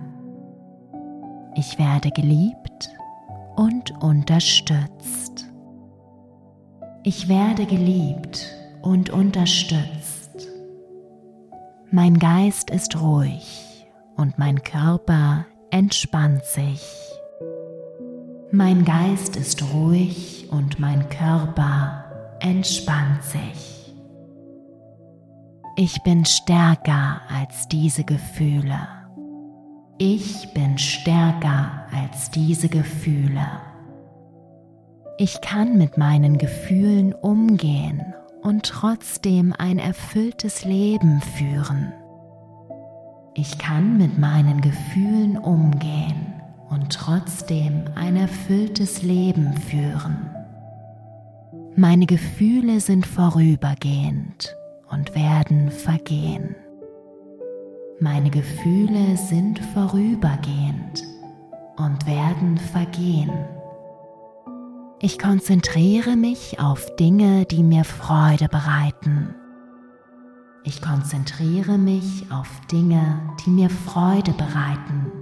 Ich 1.56 1.80
werde 1.80 2.12
geliebt 2.12 2.90
und 3.56 3.90
unterstützt. 4.04 5.50
Ich 7.02 7.28
werde 7.28 7.66
geliebt 7.66 8.46
und 8.82 9.10
unterstützt. 9.10 9.95
Mein 11.92 12.18
Geist 12.18 12.70
ist 12.70 13.00
ruhig 13.00 13.86
und 14.16 14.40
mein 14.40 14.64
Körper 14.64 15.46
entspannt 15.70 16.44
sich. 16.44 16.82
Mein 18.50 18.84
Geist 18.84 19.36
ist 19.36 19.62
ruhig 19.72 20.48
und 20.50 20.80
mein 20.80 21.08
Körper 21.08 22.04
entspannt 22.40 23.22
sich. 23.22 23.94
Ich 25.76 26.02
bin 26.02 26.24
stärker 26.24 27.20
als 27.28 27.68
diese 27.68 28.02
Gefühle. 28.02 28.80
Ich 29.98 30.52
bin 30.54 30.78
stärker 30.78 31.86
als 31.94 32.32
diese 32.32 32.68
Gefühle. 32.68 33.46
Ich 35.18 35.40
kann 35.40 35.78
mit 35.78 35.96
meinen 35.98 36.36
Gefühlen 36.38 37.14
umgehen 37.14 38.12
und 38.46 38.62
trotzdem 38.64 39.52
ein 39.58 39.80
erfülltes 39.80 40.64
Leben 40.64 41.20
führen. 41.20 41.92
Ich 43.34 43.58
kann 43.58 43.98
mit 43.98 44.18
meinen 44.18 44.60
Gefühlen 44.60 45.36
umgehen 45.36 46.32
und 46.70 46.92
trotzdem 46.92 47.82
ein 47.96 48.14
erfülltes 48.14 49.02
Leben 49.02 49.52
führen. 49.56 50.30
Meine 51.74 52.06
Gefühle 52.06 52.78
sind 52.78 53.04
vorübergehend 53.04 54.56
und 54.90 55.16
werden 55.16 55.72
vergehen. 55.72 56.54
Meine 57.98 58.30
Gefühle 58.30 59.16
sind 59.16 59.58
vorübergehend 59.74 61.02
und 61.76 62.06
werden 62.06 62.58
vergehen. 62.58 63.55
Ich 64.98 65.18
konzentriere 65.18 66.16
mich 66.16 66.58
auf 66.58 66.96
Dinge, 66.96 67.44
die 67.44 67.62
mir 67.62 67.84
Freude 67.84 68.48
bereiten. 68.48 69.34
Ich 70.64 70.80
konzentriere 70.80 71.76
mich 71.76 72.24
auf 72.30 72.48
Dinge, 72.72 73.20
die 73.44 73.50
mir 73.50 73.68
Freude 73.68 74.32
bereiten. 74.32 75.12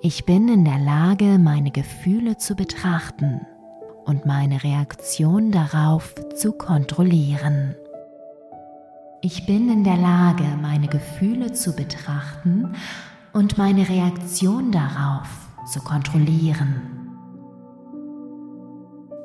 Ich 0.00 0.24
bin 0.24 0.48
in 0.48 0.64
der 0.64 0.78
Lage, 0.78 1.38
meine 1.38 1.70
Gefühle 1.70 2.38
zu 2.38 2.56
betrachten 2.56 3.42
und 4.06 4.24
meine 4.24 4.64
Reaktion 4.64 5.52
darauf 5.52 6.14
zu 6.34 6.52
kontrollieren. 6.52 7.74
Ich 9.20 9.44
bin 9.44 9.70
in 9.70 9.84
der 9.84 9.98
Lage, 9.98 10.44
meine 10.60 10.88
Gefühle 10.88 11.52
zu 11.52 11.76
betrachten 11.76 12.74
und 13.34 13.58
meine 13.58 13.86
Reaktion 13.90 14.72
darauf 14.72 15.28
zu 15.70 15.80
kontrollieren. 15.80 16.93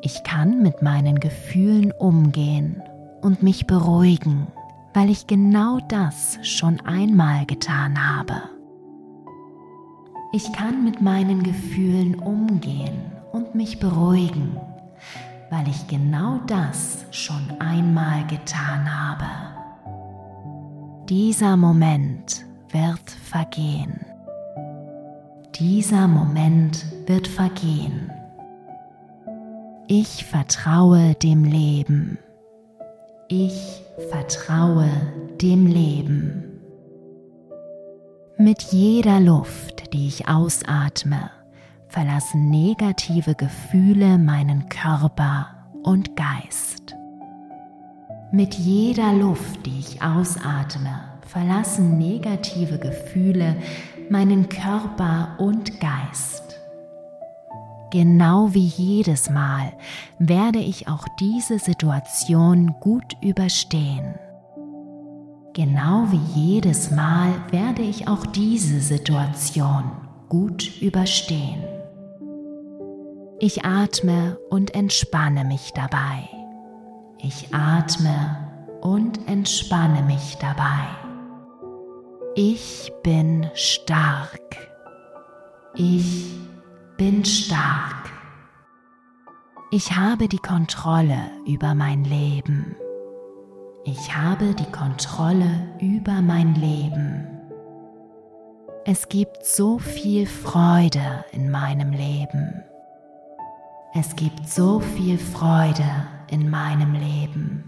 Ich 0.02 0.24
kann 0.24 0.62
mit 0.62 0.82
meinen 0.82 1.20
Gefühlen 1.20 1.92
umgehen 1.92 2.82
und 3.22 3.44
mich 3.44 3.68
beruhigen, 3.68 4.48
weil 4.94 5.10
ich 5.10 5.28
genau 5.28 5.80
das 5.90 6.40
schon 6.42 6.80
einmal 6.82 7.46
getan 7.46 7.98
habe. 7.98 8.44
Ich 10.32 10.54
kann 10.54 10.86
mit 10.86 11.02
meinen 11.02 11.44
Gefühlen 11.44 12.16
umgehen 12.16 13.12
und 13.34 13.56
mich 13.56 13.80
beruhigen, 13.80 14.56
weil 15.50 15.68
ich 15.68 15.88
genau 15.88 16.40
das 16.48 17.06
schon 17.12 17.52
einmal 17.60 18.26
getan 18.28 18.88
habe. 18.90 19.26
Dieser 21.10 21.58
Moment 21.58 22.46
wird 22.72 23.10
vergehen. 23.10 24.06
Dieser 25.56 26.08
Moment 26.08 26.86
wird 27.06 27.28
vergehen. 27.28 28.12
Ich 29.92 30.24
vertraue 30.24 31.16
dem 31.16 31.46
Leben. 31.46 32.20
Ich 33.28 33.82
vertraue 34.12 34.88
dem 35.42 35.66
Leben. 35.66 36.62
Mit 38.38 38.62
jeder 38.62 39.20
Luft, 39.20 39.92
die 39.92 40.08
ich 40.08 40.28
ausatme, 40.28 41.32
verlassen 41.88 42.52
negative 42.52 43.34
Gefühle 43.34 44.20
meinen 44.20 44.70
Körper 44.70 45.48
und 45.82 46.16
Geist. 46.16 46.96
Mit 48.32 48.54
jeder 48.54 49.12
Luft, 49.14 49.66
die 49.66 49.80
ich 49.80 50.04
ausatme, 50.04 51.00
verlassen 51.26 51.98
negative 51.98 52.78
Gefühle 52.78 53.56
meinen 54.12 54.50
Körper 54.50 55.36
und 55.40 55.80
Geist. 55.80 56.49
Genau 57.92 58.54
wie 58.54 58.68
jedes 58.68 59.32
Mal 59.32 59.74
werde 60.20 60.60
ich 60.60 60.88
auch 60.88 61.08
diese 61.20 61.58
Situation 61.58 62.76
gut 62.80 63.18
überstehen. 63.22 64.14
Genau 65.56 66.06
wie 66.12 66.40
jedes 66.40 66.92
Mal 66.92 67.34
werde 67.50 67.82
ich 67.82 68.08
auch 68.08 68.28
diese 68.28 68.80
Situation 68.80 69.86
gut 70.30 70.80
überstehen. 70.82 71.64
Ich 73.40 73.66
atme 73.66 74.38
und 74.52 74.76
entspanne 74.76 75.44
mich 75.44 75.72
dabei. 75.74 76.30
Ich 77.18 77.56
atme 77.56 78.48
und 78.82 79.28
entspanne 79.28 80.04
mich 80.04 80.38
dabei. 80.40 80.86
Ich 82.36 82.92
bin 83.02 83.50
stark. 83.56 84.40
Ich 85.74 86.32
bin 86.36 86.49
stark. 87.24 88.12
Ich 89.72 89.96
habe 89.96 90.28
die 90.28 90.38
Kontrolle 90.38 91.32
über 91.48 91.74
mein 91.74 92.04
Leben. 92.04 92.76
Ich 93.86 94.14
habe 94.14 94.54
die 94.54 94.70
Kontrolle 94.70 95.70
über 95.80 96.22
mein 96.22 96.56
Leben. 96.56 97.26
Es 98.86 99.08
gibt 99.08 99.46
so 99.46 99.80
viel 99.80 100.28
Freude 100.28 101.24
in 101.32 101.50
meinem 101.50 101.92
Leben. 101.92 102.64
Es 103.94 104.14
gibt 104.18 104.50
so 104.50 104.82
viel 104.82 105.18
Freude 105.18 105.90
in 106.30 106.50
meinem 106.50 106.96
Leben. 106.96 107.64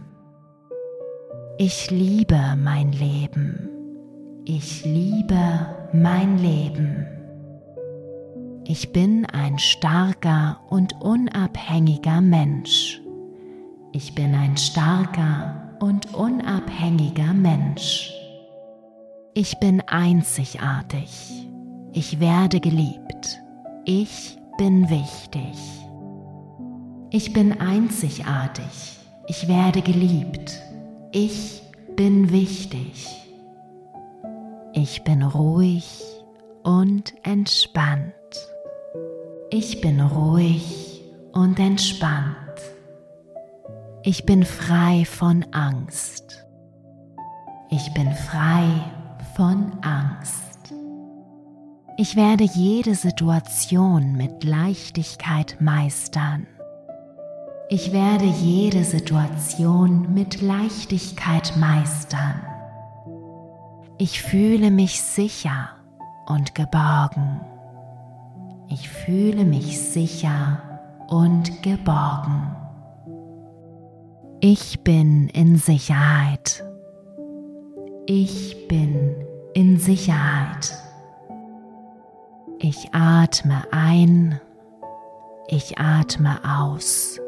Ich 1.58 1.90
liebe 1.90 2.58
mein 2.58 2.92
Leben. 2.92 3.70
Ich 4.44 4.84
liebe 4.84 5.68
mein 5.94 6.38
Leben. 6.38 7.21
Ich 8.66 8.94
bin 8.94 9.26
ein 9.26 9.58
starker 9.58 10.60
und 10.70 11.02
unabhängiger 11.02 12.22
Mensch. 12.22 13.02
Ich 13.92 14.14
bin 14.14 14.36
ein 14.36 14.56
starker 14.56 15.78
und 15.80 16.14
unabhängiger 16.14 17.34
Mensch. 17.34 18.14
Ich 19.34 19.60
bin 19.60 19.82
einzigartig. 19.82 21.48
Ich 21.92 22.20
werde 22.20 22.60
geliebt. 22.60 23.42
Ich 23.86 24.38
bin 24.58 24.90
wichtig. 24.90 25.58
Ich 27.10 27.34
bin 27.34 27.60
einzigartig. 27.60 29.00
Ich 29.28 29.48
werde 29.48 29.82
geliebt. 29.82 30.62
Ich 31.12 31.62
bin 31.96 32.32
wichtig. 32.32 33.08
Ich 34.74 35.04
bin 35.04 35.24
ruhig 35.24 36.02
und 36.64 37.14
entspannt. 37.24 38.14
Ich 39.54 39.82
bin 39.82 40.00
ruhig 40.00 41.02
und 41.34 41.60
entspannt. 41.60 42.38
Ich 44.02 44.26
bin 44.26 44.46
frei 44.46 45.04
von 45.04 45.46
Angst. 45.52 46.46
Ich 47.70 47.94
bin 47.94 48.14
frei 48.14 48.70
von 49.36 49.74
Angst. 49.82 50.74
Ich 51.98 52.16
werde 52.16 52.46
jede 52.46 52.96
Situation 52.96 54.14
mit 54.14 54.46
Leichtigkeit 54.46 55.58
meistern. 55.60 56.48
Ich 57.70 57.92
werde 57.92 58.26
jede 58.26 58.86
Situation 58.86 60.14
mit 60.14 60.42
Leichtigkeit 60.42 61.58
meistern. 61.58 62.42
Ich 63.98 64.22
fühle 64.22 64.72
mich 64.72 65.02
sicher 65.02 65.72
und 66.26 66.56
geborgen. 66.56 67.42
Ich 68.74 68.88
fühle 68.88 69.44
mich 69.44 69.82
sicher 69.82 70.62
und 71.10 71.62
geborgen. 71.62 72.56
Ich 74.40 74.82
bin 74.82 75.28
in 75.28 75.58
Sicherheit. 75.58 76.64
Ich 78.06 78.70
bin 78.70 79.14
in 79.54 79.78
Sicherheit. 79.78 80.74
Ich 82.60 82.94
atme 82.94 83.62
ein. 83.72 84.40
Ich 85.50 85.78
atme 85.78 86.40
aus. 86.46 87.20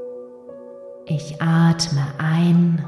Ich 1.06 1.42
atme 1.42 2.06
ein, 2.20 2.88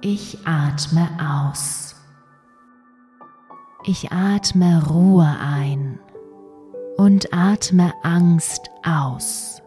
ich 0.00 0.38
atme 0.46 1.06
aus. 1.20 1.96
Ich 3.84 4.10
atme 4.10 4.86
Ruhe 4.88 5.28
ein 5.38 5.98
und 6.98 7.32
atme 7.32 7.92
Angst 8.02 8.70
aus. 8.84 9.62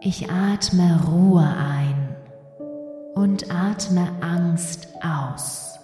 Ich 0.00 0.28
atme 0.28 1.00
Ruhe 1.06 1.46
ein 1.46 2.16
und 3.14 3.50
atme 3.54 4.08
Angst 4.20 4.88
aus. 5.02 5.78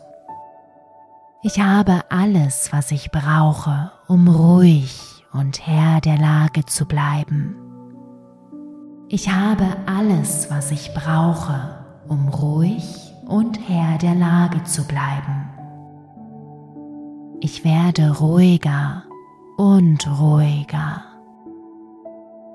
Ich 1.42 1.60
habe 1.60 2.02
alles, 2.10 2.72
was 2.72 2.90
ich 2.90 3.12
brauche, 3.12 3.92
um 4.08 4.26
ruhig 4.26 5.24
und 5.32 5.64
Herr 5.64 6.00
der 6.00 6.18
Lage 6.18 6.66
zu 6.66 6.86
bleiben. 6.86 7.56
Ich 9.08 9.30
habe 9.30 9.76
alles, 9.86 10.50
was 10.50 10.72
ich 10.72 10.92
brauche, 10.92 11.84
um 12.08 12.28
ruhig 12.28 13.14
und 13.26 13.68
Herr 13.68 13.98
der 13.98 14.16
Lage 14.16 14.64
zu 14.64 14.84
bleiben. 14.84 15.50
Ich 17.40 17.64
werde 17.64 18.18
ruhiger 18.18 19.04
und 19.56 20.06
ruhiger. 20.20 21.02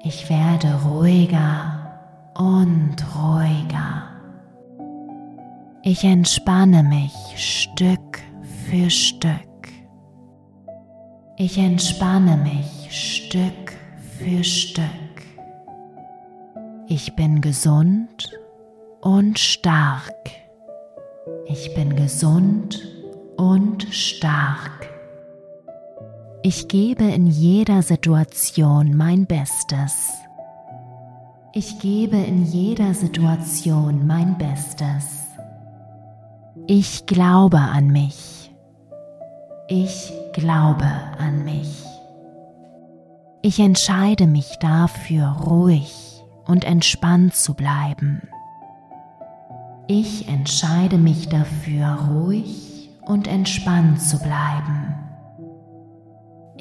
Ich 0.01 0.29
werde 0.29 0.81
ruhiger 0.85 1.99
und 2.37 2.95
ruhiger. 3.15 4.03
Ich 5.83 6.03
entspanne 6.03 6.83
mich 6.83 7.13
Stück 7.35 8.19
für 8.65 8.89
Stück. 8.89 9.31
Ich 11.37 11.57
entspanne 11.57 12.37
mich 12.37 12.89
Stück 12.89 13.73
für 14.17 14.43
Stück. 14.43 14.83
Ich 16.87 17.15
bin 17.15 17.39
gesund 17.39 18.31
und 19.01 19.39
stark. 19.39 20.29
Ich 21.45 21.73
bin 21.75 21.95
gesund 21.95 22.81
und 23.37 23.83
stark. 23.93 24.88
Ich 26.51 26.67
gebe 26.67 27.03
in 27.03 27.27
jeder 27.27 27.83
Situation 27.83 28.97
mein 28.97 29.27
Bestes. 29.27 30.09
Ich 31.53 31.77
gebe 31.77 32.17
in 32.17 32.43
jeder 32.43 32.95
Situation 32.95 34.07
mein 34.07 34.35
Bestes. 34.39 35.27
Ich 36.65 37.05
glaube 37.05 37.59
an 37.59 37.85
mich. 37.89 38.49
Ich 39.67 40.11
glaube 40.33 40.89
an 41.19 41.43
mich. 41.43 41.85
Ich 43.43 43.59
entscheide 43.59 44.25
mich 44.25 44.57
dafür, 44.59 45.27
ruhig 45.27 46.23
und 46.47 46.63
entspannt 46.63 47.35
zu 47.35 47.53
bleiben. 47.53 48.27
Ich 49.85 50.27
entscheide 50.27 50.97
mich 50.97 51.29
dafür, 51.29 52.09
ruhig 52.09 52.89
und 53.05 53.27
entspannt 53.27 54.01
zu 54.01 54.17
bleiben. 54.17 54.98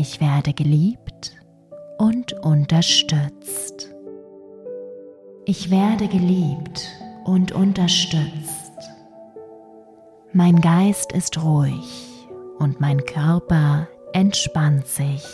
Ich 0.01 0.21
werde 0.21 0.53
geliebt 0.53 1.33
und 1.99 2.33
unterstützt. 2.45 3.93
Ich 5.45 5.73
werde 5.73 6.07
geliebt 6.07 6.87
und 7.25 7.51
unterstützt. 7.51 8.79
Mein 10.33 10.61
Geist 10.61 11.11
ist 11.11 11.43
ruhig 11.43 12.29
und 12.61 12.81
mein 12.81 13.05
Körper 13.07 13.89
entspannt 14.13 14.87
sich. 14.87 15.25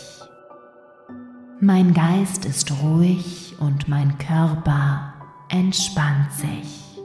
Mein 1.59 1.93
Geist 1.93 2.45
ist 2.45 2.71
ruhig 2.81 3.53
und 3.59 3.87
mein 3.87 4.17
Körper 4.17 5.13
entspannt 5.49 6.33
sich. 6.33 7.03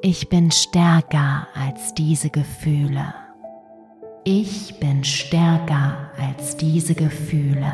Ich 0.00 0.28
bin 0.28 0.52
stärker 0.52 1.48
als 1.56 1.92
diese 1.94 2.30
Gefühle. 2.30 3.21
Ich 4.24 4.78
bin 4.78 5.02
stärker 5.02 6.12
als 6.16 6.56
diese 6.56 6.94
Gefühle. 6.94 7.72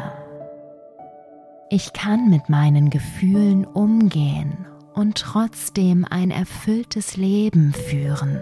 Ich 1.68 1.92
kann 1.92 2.30
mit 2.30 2.48
meinen 2.48 2.88
Gefühlen 2.88 3.66
umgehen 3.66 4.64
und 4.94 5.18
trotzdem 5.18 6.06
ein 6.08 6.30
erfülltes 6.30 7.18
Leben 7.18 7.74
führen. 7.74 8.38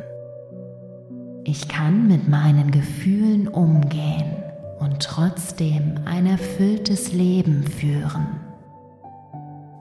Ich 1.42 1.66
kann 1.66 2.06
mit 2.06 2.28
meinen 2.28 2.70
Gefühlen 2.70 3.48
umgehen 3.48 4.36
und 4.78 5.02
trotzdem 5.02 5.98
ein 6.04 6.26
erfülltes 6.26 7.12
Leben 7.12 7.64
führen. 7.64 8.38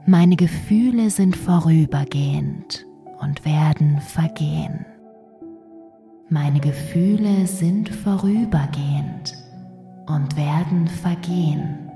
Meine 0.04 0.34
Gefühle 0.34 1.10
sind 1.10 1.36
vorübergehend 1.36 2.86
und 3.20 3.44
werden 3.44 4.00
vergehen. 4.00 4.84
Meine 6.28 6.58
Gefühle 6.58 7.46
sind 7.46 7.88
vorübergehend 7.88 9.34
und 10.06 10.36
werden 10.36 10.88
vergehen. 10.88 11.88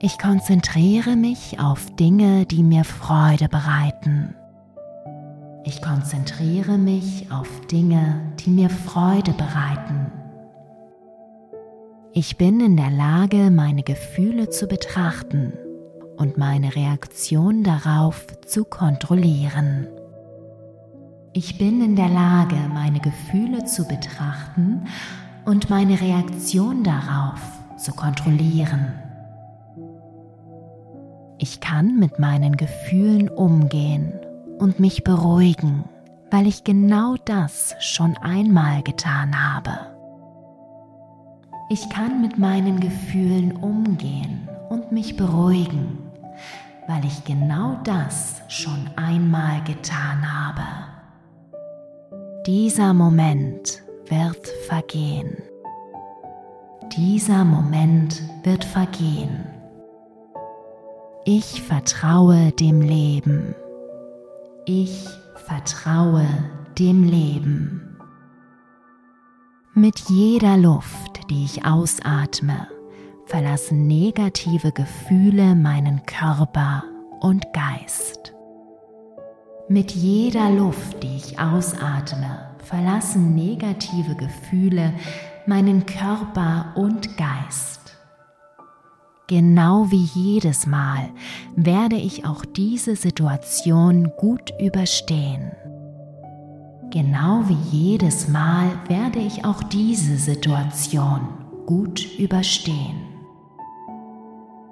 Ich 0.00 0.18
konzentriere 0.18 1.14
mich 1.14 1.60
auf 1.60 1.94
Dinge, 1.96 2.46
die 2.46 2.62
mir 2.62 2.84
Freude 2.84 3.50
bereiten. 3.50 4.34
Ich 5.64 5.82
konzentriere 5.82 6.78
mich 6.78 7.30
auf 7.30 7.66
Dinge, 7.66 8.32
die 8.40 8.50
mir 8.50 8.70
Freude 8.70 9.32
bereiten. 9.32 10.10
Ich 12.14 12.38
bin 12.38 12.60
in 12.60 12.78
der 12.78 12.90
Lage, 12.90 13.50
meine 13.50 13.82
Gefühle 13.82 14.48
zu 14.48 14.68
betrachten 14.68 15.52
und 16.16 16.38
meine 16.38 16.74
Reaktion 16.74 17.62
darauf 17.62 18.26
zu 18.46 18.64
kontrollieren. 18.64 19.86
Ich 21.38 21.58
bin 21.58 21.82
in 21.82 21.96
der 21.96 22.08
Lage, 22.08 22.56
meine 22.72 22.98
Gefühle 22.98 23.66
zu 23.66 23.86
betrachten 23.86 24.86
und 25.44 25.68
meine 25.68 26.00
Reaktion 26.00 26.82
darauf 26.82 27.38
zu 27.76 27.92
kontrollieren. 27.92 28.94
Ich 31.36 31.60
kann 31.60 31.98
mit 31.98 32.18
meinen 32.18 32.56
Gefühlen 32.56 33.28
umgehen 33.28 34.14
und 34.58 34.80
mich 34.80 35.04
beruhigen, 35.04 35.84
weil 36.30 36.46
ich 36.46 36.64
genau 36.64 37.16
das 37.26 37.74
schon 37.80 38.16
einmal 38.16 38.82
getan 38.82 39.38
habe. 39.38 39.94
Ich 41.68 41.90
kann 41.90 42.22
mit 42.22 42.38
meinen 42.38 42.80
Gefühlen 42.80 43.52
umgehen 43.56 44.48
und 44.70 44.90
mich 44.90 45.18
beruhigen, 45.18 45.98
weil 46.88 47.04
ich 47.04 47.24
genau 47.24 47.78
das 47.84 48.40
schon 48.48 48.88
einmal 48.96 49.62
getan 49.64 50.24
habe. 50.32 50.85
Dieser 52.46 52.94
Moment 52.94 53.82
wird 54.06 54.46
vergehen. 54.68 55.42
Dieser 56.96 57.44
Moment 57.44 58.22
wird 58.44 58.64
vergehen. 58.64 59.46
Ich 61.24 61.60
vertraue 61.62 62.52
dem 62.52 62.82
Leben. 62.82 63.56
Ich 64.64 65.08
vertraue 65.34 66.24
dem 66.78 67.02
Leben. 67.02 67.98
Mit 69.74 69.98
jeder 70.08 70.56
Luft, 70.56 71.28
die 71.28 71.46
ich 71.46 71.64
ausatme, 71.64 72.68
verlassen 73.24 73.88
negative 73.88 74.70
Gefühle 74.70 75.56
meinen 75.56 76.06
Körper 76.06 76.84
und 77.18 77.52
Geist. 77.52 78.35
Mit 79.68 79.90
jeder 79.90 80.48
Luft, 80.50 81.02
die 81.02 81.16
ich 81.16 81.40
ausatme, 81.40 82.50
verlassen 82.62 83.34
negative 83.34 84.14
Gefühle 84.14 84.92
meinen 85.46 85.86
Körper 85.86 86.72
und 86.76 87.16
Geist. 87.16 87.96
Genau 89.26 89.90
wie 89.90 90.04
jedes 90.04 90.66
Mal 90.66 91.08
werde 91.56 91.96
ich 91.96 92.24
auch 92.24 92.44
diese 92.44 92.94
Situation 92.94 94.12
gut 94.16 94.52
überstehen. 94.60 95.50
Genau 96.92 97.42
wie 97.48 97.76
jedes 97.76 98.28
Mal 98.28 98.70
werde 98.86 99.18
ich 99.18 99.44
auch 99.44 99.64
diese 99.64 100.16
Situation 100.16 101.26
gut 101.66 102.06
überstehen. 102.20 103.02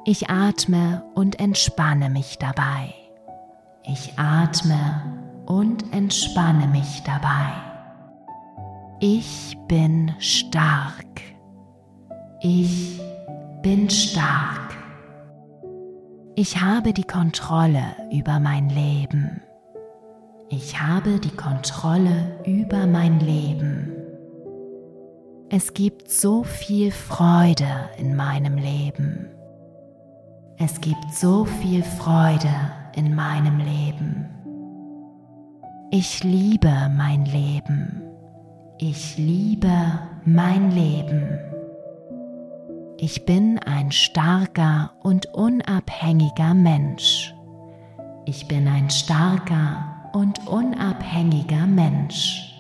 Ich 0.05 0.31
atme 0.31 1.03
und 1.17 1.41
entspanne 1.41 2.11
mich 2.11 2.39
dabei. 2.39 2.95
Ich 3.87 4.19
atme 4.19 5.03
und 5.45 5.93
entspanne 5.93 6.67
mich 6.69 7.03
dabei. 7.05 7.53
Ich 8.99 9.59
bin 9.69 10.15
stark. 10.19 11.05
Ich 12.41 12.99
bin 13.61 13.91
stark. 13.91 14.75
Ich 16.35 16.63
habe 16.63 16.95
die 16.95 17.05
Kontrolle 17.05 17.85
über 18.11 18.41
mein 18.41 18.71
Leben. 18.71 19.43
Ich 20.49 20.81
habe 20.81 21.21
die 21.21 21.37
Kontrolle 21.37 22.41
über 22.47 22.87
mein 22.87 23.21
Leben. 23.21 23.93
Es 25.51 25.75
gibt 25.75 26.11
so 26.11 26.43
viel 26.43 26.91
Freude 26.91 27.91
in 27.99 28.17
meinem 28.17 28.57
Leben. 28.57 29.29
Es 30.57 30.81
gibt 30.81 31.13
so 31.13 31.45
viel 31.45 31.83
Freude 31.83 32.49
in 32.97 33.15
meinem 33.15 33.59
Leben. 33.59 34.27
Ich 35.91 36.25
liebe 36.25 36.91
mein 36.97 37.25
Leben. 37.25 38.03
Ich 38.79 39.17
liebe 39.17 40.01
mein 40.25 40.71
Leben. 40.71 41.39
Ich 42.99 43.25
bin 43.25 43.59
ein 43.61 43.93
starker 43.93 44.93
und 45.03 45.27
unabhängiger 45.35 46.55
Mensch. 46.55 47.35
Ich 48.25 48.49
bin 48.49 48.67
ein 48.67 48.91
starker 48.91 50.11
und 50.13 50.47
unabhängiger 50.47 51.67
Mensch. 51.67 52.55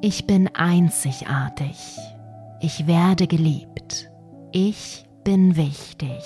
Ich 0.00 0.26
bin 0.26 0.48
einzigartig. 0.54 1.98
Ich 2.60 2.86
werde 2.86 3.26
geliebt. 3.26 4.10
Ich 4.52 5.04
bin 5.24 5.56
wichtig. 5.56 6.22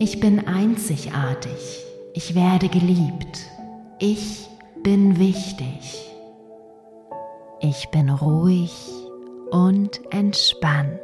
Ich 0.00 0.20
bin 0.20 0.46
einzigartig. 0.46 1.84
Ich 2.14 2.36
werde 2.36 2.68
geliebt. 2.68 3.50
Ich 3.98 4.48
bin 4.84 5.18
wichtig. 5.18 6.12
Ich 7.58 7.88
bin 7.90 8.08
ruhig 8.08 8.72
und 9.50 10.00
entspannt. 10.14 11.00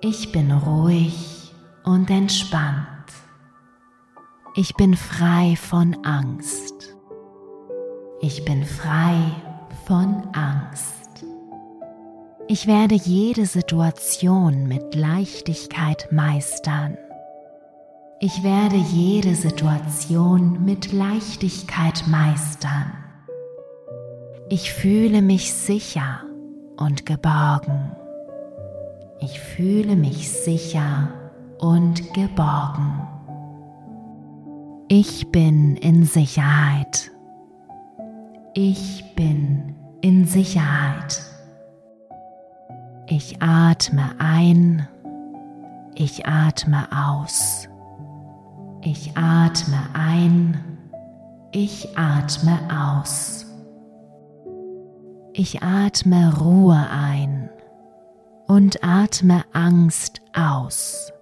Ich 0.00 0.32
bin 0.32 0.50
ruhig 0.50 1.52
und 1.84 2.10
entspannt. 2.10 2.88
Ich 4.56 4.74
bin 4.74 4.96
frei 4.96 5.54
von 5.54 6.04
Angst. 6.04 6.96
Ich 8.20 8.44
bin 8.44 8.64
frei 8.64 9.20
von 9.86 10.28
Angst. 10.32 11.24
Ich 12.48 12.66
werde 12.66 12.96
jede 12.96 13.46
Situation 13.46 14.66
mit 14.66 14.96
Leichtigkeit 14.96 16.08
meistern. 16.10 16.98
Ich 18.24 18.44
werde 18.44 18.76
jede 18.76 19.34
Situation 19.34 20.64
mit 20.64 20.92
Leichtigkeit 20.92 22.04
meistern. 22.06 22.92
Ich 24.48 24.72
fühle 24.72 25.22
mich 25.22 25.52
sicher 25.52 26.20
und 26.76 27.04
geborgen. 27.04 27.96
Ich 29.18 29.40
fühle 29.40 29.96
mich 29.96 30.30
sicher 30.30 31.08
und 31.58 32.14
geborgen. 32.14 33.08
Ich 34.86 35.32
bin 35.32 35.76
in 35.78 36.04
Sicherheit. 36.04 37.10
Ich 38.54 39.16
bin 39.16 39.74
in 40.00 40.26
Sicherheit. 40.26 41.22
Ich 43.08 43.42
atme 43.42 44.14
ein. 44.20 44.86
Ich 45.96 46.24
atme 46.24 46.86
aus. 46.92 47.68
Ich 48.84 49.16
atme 49.16 49.78
ein. 49.94 50.58
Ich 51.52 51.96
atme 51.96 52.58
aus. 52.68 53.46
Ich 55.34 55.62
atme 55.62 56.36
Ruhe 56.36 56.84
ein 56.90 57.48
und 58.48 58.82
atme 58.82 59.44
Angst 59.52 60.20
aus. 60.34 61.12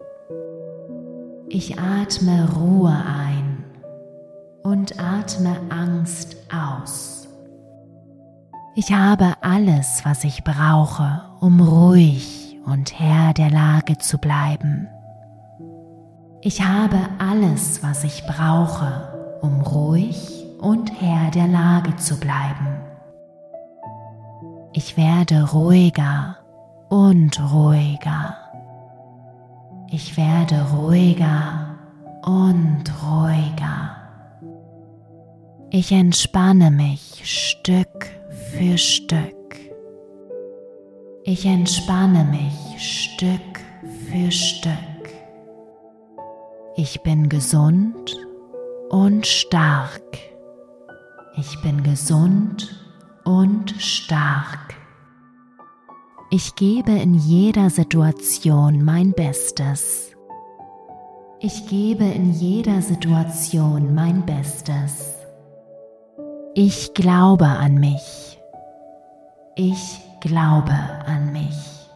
Ich 1.51 1.79
atme 1.79 2.51
Ruhe 2.57 2.92
ein 2.92 3.62
und 4.62 4.99
atme 4.99 5.55
Angst 5.68 6.37
aus. 6.51 7.29
Ich 8.75 8.90
habe 8.90 9.35
alles, 9.42 10.01
was 10.05 10.25
ich 10.25 10.44
brauche, 10.44 11.23
um 11.40 11.61
ruhig 11.61 12.59
und 12.64 12.99
Herr 12.99 13.35
der 13.35 13.51
Lage 13.51 13.99
zu 13.99 14.16
bleiben. 14.16 14.88
Ich 16.42 16.62
habe 16.62 16.98
alles, 17.18 17.83
was 17.83 18.03
ich 18.03 18.24
brauche, 18.24 19.38
um 19.42 19.61
ruhig 19.61 20.46
und 20.59 20.90
Herr 20.98 21.31
der 21.31 21.46
Lage 21.46 21.94
zu 21.96 22.18
bleiben. 22.18 22.79
Ich 24.72 24.96
werde 24.96 25.50
ruhiger 25.50 26.38
und 26.88 27.38
ruhiger. 27.53 28.37
Ich 29.90 30.16
werde 30.16 30.66
ruhiger 30.72 31.76
und 32.22 32.85
ruhiger. 33.05 33.96
Ich 35.68 35.92
entspanne 35.92 36.70
mich 36.70 37.20
Stück 37.22 38.07
für 38.50 38.79
Stück. 38.79 39.57
Ich 41.24 41.44
entspanne 41.44 42.24
mich 42.24 42.79
Stück 42.79 43.61
für 44.09 44.31
Stück. 44.31 44.89
Ich 46.76 47.02
bin 47.02 47.28
gesund 47.28 48.16
und 48.90 49.26
stark. 49.26 50.18
Ich 51.37 51.61
bin 51.62 51.83
gesund 51.83 52.87
und 53.24 53.72
stark. 53.72 54.74
Ich 56.30 56.54
gebe 56.54 56.92
in 56.92 57.14
jeder 57.14 57.70
Situation 57.70 58.85
mein 58.85 59.12
Bestes. 59.12 60.12
Ich 61.40 61.66
gebe 61.66 62.04
in 62.04 62.33
jeder 62.33 62.83
Situation 62.83 63.92
mein 63.92 64.24
Bestes. 64.24 65.16
Ich 66.54 66.94
glaube 66.94 67.46
an 67.46 67.74
mich. 67.74 68.40
Ich 69.56 70.00
glaube 70.20 70.78
an 71.04 71.33
mich. 71.33 71.88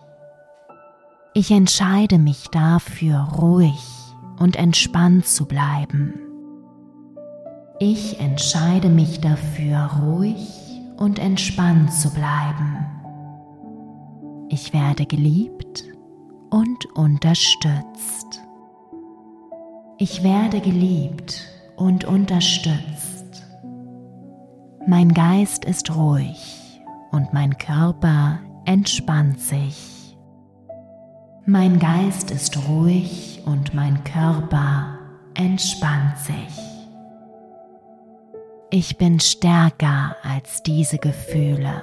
Ich 1.32 1.52
entscheide 1.52 2.18
mich 2.18 2.48
dafür, 2.50 3.28
ruhig 3.38 3.93
und 4.38 4.56
entspannt 4.56 5.26
zu 5.26 5.46
bleiben. 5.46 6.14
Ich 7.80 8.20
entscheide 8.20 8.88
mich 8.88 9.20
dafür, 9.20 9.90
ruhig 10.02 10.80
und 10.96 11.18
entspannt 11.18 11.92
zu 11.92 12.10
bleiben. 12.10 12.86
Ich 14.48 14.72
werde 14.72 15.06
geliebt 15.06 15.84
und 16.50 16.86
unterstützt. 16.94 18.40
Ich 19.98 20.22
werde 20.22 20.60
geliebt 20.60 21.40
und 21.76 22.04
unterstützt. 22.04 23.44
Mein 24.86 25.14
Geist 25.14 25.64
ist 25.64 25.94
ruhig 25.94 26.80
und 27.10 27.32
mein 27.32 27.56
Körper 27.58 28.38
entspannt 28.66 29.40
sich. 29.40 29.93
Mein 31.46 31.78
Geist 31.78 32.30
ist 32.30 32.57
ruhig 32.68 33.42
und 33.44 33.74
mein 33.74 34.02
Körper 34.02 34.98
entspannt 35.35 36.16
sich. 36.16 36.59
Ich 38.70 38.96
bin 38.96 39.20
stärker 39.20 40.16
als 40.22 40.62
diese 40.62 40.96
Gefühle. 40.96 41.83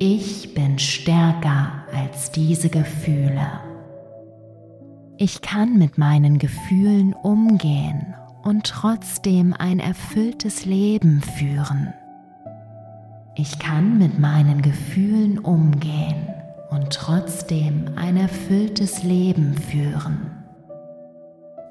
Ich 0.00 0.52
bin 0.52 0.80
stärker 0.80 1.84
als 1.94 2.32
diese 2.32 2.70
Gefühle. 2.70 3.60
Ich 5.16 5.42
kann 5.42 5.78
mit 5.78 5.96
meinen 5.96 6.40
Gefühlen 6.40 7.12
umgehen 7.12 8.16
und 8.42 8.66
trotzdem 8.66 9.54
ein 9.56 9.78
erfülltes 9.78 10.64
Leben 10.64 11.22
führen. 11.22 11.94
Ich 13.36 13.60
kann 13.60 13.96
mit 13.98 14.18
meinen 14.18 14.60
Gefühlen 14.60 15.38
umgehen 15.38 16.39
und 16.70 16.90
trotzdem 16.90 17.90
ein 17.96 18.16
erfülltes 18.16 19.02
Leben 19.02 19.54
führen. 19.54 20.30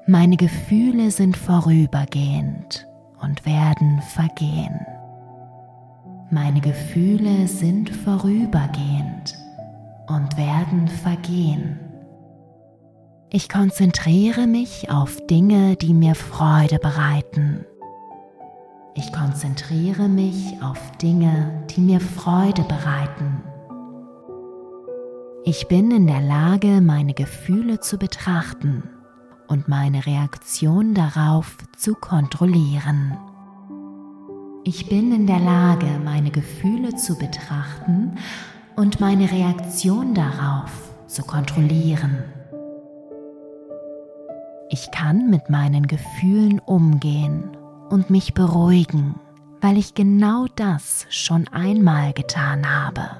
Meine 0.06 0.36
Gefühle 0.36 1.10
sind 1.10 1.36
vorübergehend 1.36 2.86
und 3.20 3.44
werden 3.46 4.02
vergehen. 4.02 4.80
Meine 6.30 6.60
Gefühle 6.60 7.48
sind 7.48 7.90
vorübergehend 7.90 9.36
und 10.06 10.36
werden 10.36 10.88
vergehen. 10.88 11.78
Ich 13.30 13.48
konzentriere 13.48 14.46
mich 14.46 14.90
auf 14.90 15.24
Dinge, 15.28 15.76
die 15.76 15.94
mir 15.94 16.14
Freude 16.14 16.78
bereiten. 16.78 17.64
Ich 18.94 19.12
konzentriere 19.12 20.08
mich 20.08 20.60
auf 20.62 20.78
Dinge, 20.98 21.64
die 21.70 21.80
mir 21.80 22.00
Freude 22.00 22.62
bereiten. 22.62 23.44
Ich 25.42 25.68
bin 25.68 25.90
in 25.90 26.06
der 26.06 26.20
Lage, 26.20 26.82
meine 26.82 27.14
Gefühle 27.14 27.80
zu 27.80 27.96
betrachten 27.96 28.82
und 29.48 29.68
meine 29.68 30.04
Reaktion 30.04 30.92
darauf 30.92 31.56
zu 31.78 31.94
kontrollieren. 31.94 33.16
Ich 34.64 34.90
bin 34.90 35.12
in 35.12 35.26
der 35.26 35.38
Lage, 35.38 35.86
meine 36.04 36.30
Gefühle 36.30 36.94
zu 36.94 37.16
betrachten 37.16 38.18
und 38.76 39.00
meine 39.00 39.32
Reaktion 39.32 40.12
darauf 40.14 40.70
zu 41.06 41.22
kontrollieren. 41.22 42.22
Ich 44.68 44.90
kann 44.90 45.30
mit 45.30 45.48
meinen 45.48 45.86
Gefühlen 45.86 46.58
umgehen 46.58 47.56
und 47.88 48.10
mich 48.10 48.34
beruhigen, 48.34 49.14
weil 49.62 49.78
ich 49.78 49.94
genau 49.94 50.48
das 50.54 51.06
schon 51.08 51.48
einmal 51.48 52.12
getan 52.12 52.70
habe. 52.70 53.19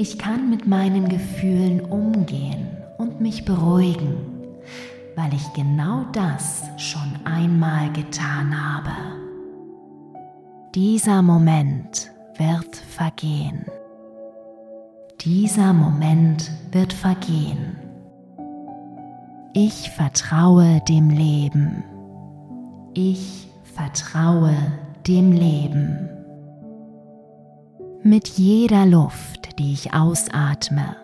Ich 0.00 0.16
kann 0.16 0.48
mit 0.48 0.64
meinen 0.64 1.08
Gefühlen 1.08 1.80
umgehen 1.80 2.68
und 2.98 3.20
mich 3.20 3.44
beruhigen, 3.44 4.16
weil 5.16 5.34
ich 5.34 5.52
genau 5.54 6.04
das 6.12 6.62
schon 6.76 7.18
einmal 7.24 7.92
getan 7.92 8.54
habe. 8.56 8.92
Dieser 10.76 11.20
Moment 11.20 12.12
wird 12.36 12.76
vergehen. 12.76 13.64
Dieser 15.20 15.72
Moment 15.72 16.48
wird 16.70 16.92
vergehen. 16.92 17.76
Ich 19.52 19.90
vertraue 19.90 20.80
dem 20.88 21.10
Leben. 21.10 21.82
Ich 22.94 23.48
vertraue 23.74 24.54
dem 25.08 25.32
Leben. 25.32 26.17
Mit 28.04 28.28
jeder 28.28 28.86
Luft, 28.86 29.58
die 29.58 29.72
ich 29.72 29.92
ausatme, 29.92 30.96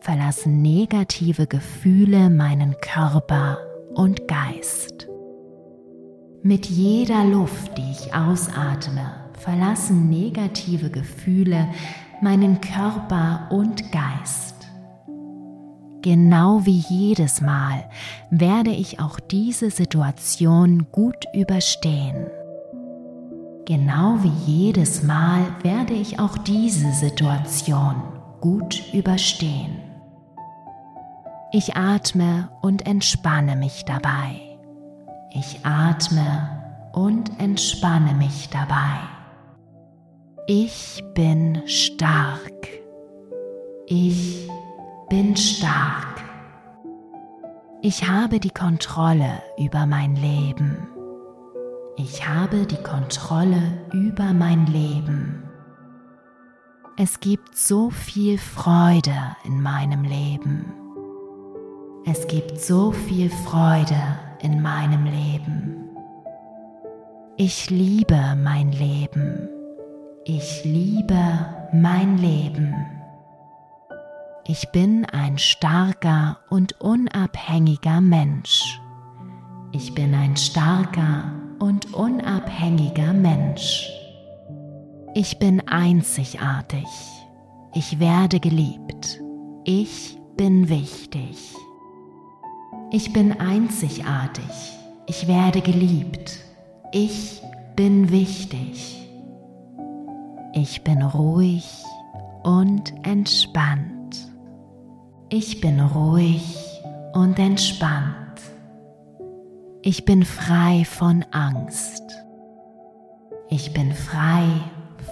verlassen 0.00 0.60
negative 0.60 1.46
Gefühle 1.46 2.28
meinen 2.28 2.76
Körper 2.82 3.58
und 3.94 4.28
Geist. 4.28 5.08
Mit 6.42 6.66
jeder 6.66 7.24
Luft, 7.24 7.78
die 7.78 7.90
ich 7.90 8.14
ausatme, 8.14 9.10
verlassen 9.38 10.10
negative 10.10 10.90
Gefühle 10.90 11.66
meinen 12.20 12.60
Körper 12.60 13.48
und 13.50 13.90
Geist. 13.90 14.66
Genau 16.02 16.66
wie 16.66 16.84
jedes 16.90 17.40
Mal 17.40 17.88
werde 18.30 18.70
ich 18.70 19.00
auch 19.00 19.18
diese 19.18 19.70
Situation 19.70 20.88
gut 20.92 21.24
überstehen. 21.32 22.26
Genau 23.66 24.18
wie 24.22 24.50
jedes 24.50 25.02
Mal 25.02 25.46
werde 25.62 25.94
ich 25.94 26.18
auch 26.18 26.36
diese 26.36 26.92
Situation 26.92 27.94
gut 28.40 28.92
überstehen. 28.92 29.78
Ich 31.50 31.74
atme 31.74 32.50
und 32.60 32.86
entspanne 32.86 33.56
mich 33.56 33.84
dabei. 33.86 34.40
Ich 35.30 35.64
atme 35.64 36.90
und 36.92 37.40
entspanne 37.40 38.12
mich 38.12 38.50
dabei. 38.50 39.00
Ich 40.46 41.02
bin 41.14 41.62
stark. 41.64 42.68
Ich 43.86 44.46
bin 45.08 45.36
stark. 45.36 46.22
Ich 47.80 48.08
habe 48.08 48.40
die 48.40 48.50
Kontrolle 48.50 49.42
über 49.56 49.86
mein 49.86 50.16
Leben. 50.16 50.93
Ich 51.96 52.28
habe 52.28 52.66
die 52.66 52.82
Kontrolle 52.82 53.62
über 53.92 54.32
mein 54.32 54.66
Leben. 54.66 55.44
Es 56.96 57.20
gibt 57.20 57.56
so 57.56 57.90
viel 57.90 58.36
Freude 58.36 59.14
in 59.44 59.62
meinem 59.62 60.02
Leben. 60.02 60.72
Es 62.04 62.26
gibt 62.26 62.60
so 62.60 62.90
viel 62.90 63.30
Freude 63.30 63.96
in 64.40 64.60
meinem 64.60 65.04
Leben. 65.04 65.88
Ich 67.36 67.70
liebe 67.70 68.36
mein 68.42 68.72
Leben. 68.72 69.48
Ich 70.24 70.64
liebe 70.64 71.46
mein 71.72 72.18
Leben. 72.18 72.74
Ich 74.48 74.68
bin 74.70 75.04
ein 75.04 75.38
starker 75.38 76.38
und 76.50 76.80
unabhängiger 76.80 78.00
Mensch. 78.00 78.80
Ich 79.70 79.94
bin 79.94 80.12
ein 80.14 80.36
starker 80.36 81.43
und 81.64 81.94
unabhängiger 81.94 83.14
Mensch. 83.14 83.90
Ich 85.14 85.38
bin 85.38 85.66
einzigartig. 85.66 86.84
Ich 87.72 87.98
werde 87.98 88.38
geliebt. 88.38 89.22
Ich 89.64 90.18
bin 90.36 90.68
wichtig. 90.68 91.54
Ich 92.90 93.14
bin 93.14 93.40
einzigartig. 93.40 94.44
Ich 95.06 95.26
werde 95.26 95.62
geliebt. 95.62 96.38
Ich 96.92 97.40
bin 97.74 98.10
wichtig. 98.10 99.08
Ich 100.52 100.84
bin 100.84 101.00
ruhig 101.00 101.64
und 102.42 102.92
entspannt. 103.06 104.28
Ich 105.30 105.62
bin 105.62 105.80
ruhig 105.80 106.44
und 107.14 107.38
entspannt. 107.38 108.23
Ich 109.86 110.06
bin 110.06 110.24
frei 110.24 110.86
von 110.86 111.26
Angst. 111.30 112.04
Ich 113.50 113.74
bin 113.74 113.92
frei 113.92 114.46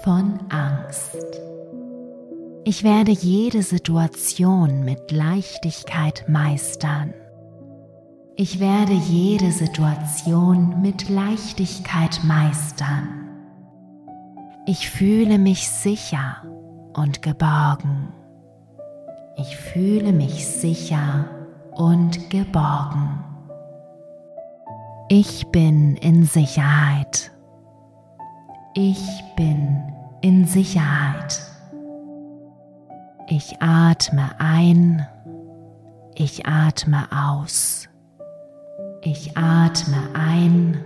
von 0.03 0.41
Angst. 0.49 1.43
Ich 2.65 2.83
werde 2.83 3.11
jede 3.11 3.63
Situation 3.63 4.83
mit 4.83 5.13
Leichtigkeit 5.13 6.25
meistern. 6.27 7.13
Ich 8.35 8.61
werde 8.61 8.95
jede 8.95 9.53
Situation 9.53 10.81
mit 10.81 11.11
Leichtigkeit 11.11 12.25
meistern. 12.25 13.29
Ich 14.65 14.89
fühle 14.89 15.37
mich 15.37 15.69
sicher 15.69 16.37
und 16.95 17.21
geborgen. 17.21 18.09
Ich 19.37 19.55
fühle 19.55 20.15
mich 20.15 20.47
sicher 20.47 21.27
und 21.73 22.31
geborgen. 22.31 23.32
Ich 25.15 25.47
bin 25.49 25.97
in 25.97 26.25
Sicherheit. 26.25 27.33
Ich 28.73 29.23
bin 29.37 29.93
in 30.23 30.47
Sicherheit. 30.47 31.39
Ich 33.29 33.61
atme 33.61 34.31
ein, 34.39 35.07
ich 36.15 36.47
atme 36.47 37.05
aus. 37.13 37.91
Ich 39.03 39.37
atme 39.37 39.99
ein, 40.15 40.83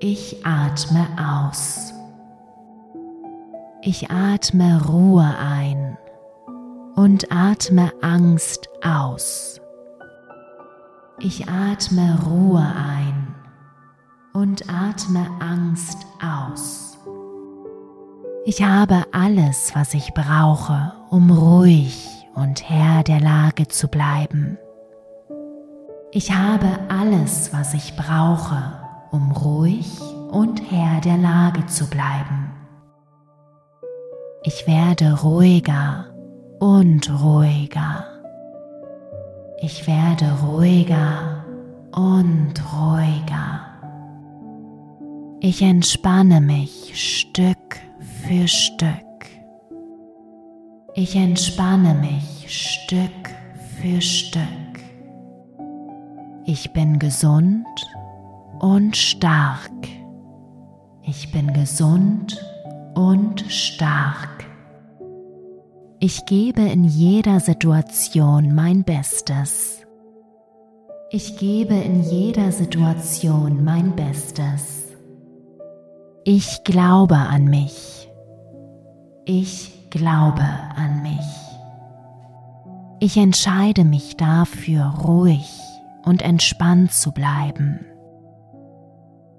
ich 0.00 0.44
atme 0.44 1.06
aus. 1.18 1.94
Ich 3.80 4.10
atme 4.10 4.84
Ruhe 4.86 5.34
ein 5.38 5.96
und 6.94 7.32
atme 7.32 7.90
Angst 8.02 8.68
aus. 8.84 9.62
Ich 11.20 11.48
atme 11.48 12.18
Ruhe 12.26 12.60
ein 12.60 13.09
und 14.32 14.68
atme 14.68 15.26
Angst 15.40 16.06
aus. 16.22 16.98
Ich 18.44 18.62
habe 18.62 19.04
alles, 19.12 19.72
was 19.74 19.94
ich 19.94 20.12
brauche, 20.14 20.92
um 21.10 21.30
ruhig 21.30 22.08
und 22.34 22.68
Herr 22.68 23.02
der 23.02 23.20
Lage 23.20 23.68
zu 23.68 23.88
bleiben. 23.88 24.58
Ich 26.12 26.32
habe 26.32 26.68
alles, 26.88 27.52
was 27.52 27.74
ich 27.74 27.94
brauche, 27.96 28.60
um 29.10 29.32
ruhig 29.32 30.00
und 30.30 30.70
Herr 30.70 31.00
der 31.00 31.18
Lage 31.18 31.66
zu 31.66 31.88
bleiben. 31.88 32.50
Ich 34.42 34.66
werde 34.66 35.20
ruhiger 35.20 36.06
und 36.60 37.10
ruhiger. 37.22 38.04
Ich 39.60 39.86
werde 39.86 40.32
ruhiger 40.42 41.44
und 41.92 42.54
ruhiger. 42.72 43.69
Ich 45.42 45.62
entspanne 45.62 46.42
mich 46.42 46.92
Stück 46.92 47.80
für 47.98 48.46
Stück. 48.46 48.90
Ich 50.92 51.16
entspanne 51.16 51.94
mich 51.94 52.44
Stück 52.46 53.30
für 53.80 54.02
Stück. 54.02 54.42
Ich 56.44 56.74
bin 56.74 56.98
gesund 56.98 57.64
und 58.58 58.94
stark. 58.94 59.70
Ich 61.04 61.32
bin 61.32 61.54
gesund 61.54 62.44
und 62.94 63.40
stark. 63.48 64.44
Ich 66.00 66.26
gebe 66.26 66.60
in 66.60 66.84
jeder 66.84 67.40
Situation 67.40 68.54
mein 68.54 68.84
Bestes. 68.84 69.86
Ich 71.10 71.38
gebe 71.38 71.76
in 71.76 72.02
jeder 72.02 72.52
Situation 72.52 73.64
mein 73.64 73.96
Bestes. 73.96 74.79
Ich 76.32 76.62
glaube 76.62 77.16
an 77.16 77.46
mich. 77.46 78.08
Ich 79.24 79.90
glaube 79.90 80.44
an 80.76 81.02
mich. 81.02 81.18
Ich 83.00 83.16
entscheide 83.16 83.82
mich 83.82 84.16
dafür, 84.16 84.94
ruhig 85.04 85.50
und 86.04 86.22
entspannt 86.22 86.92
zu 86.92 87.10
bleiben. 87.10 87.84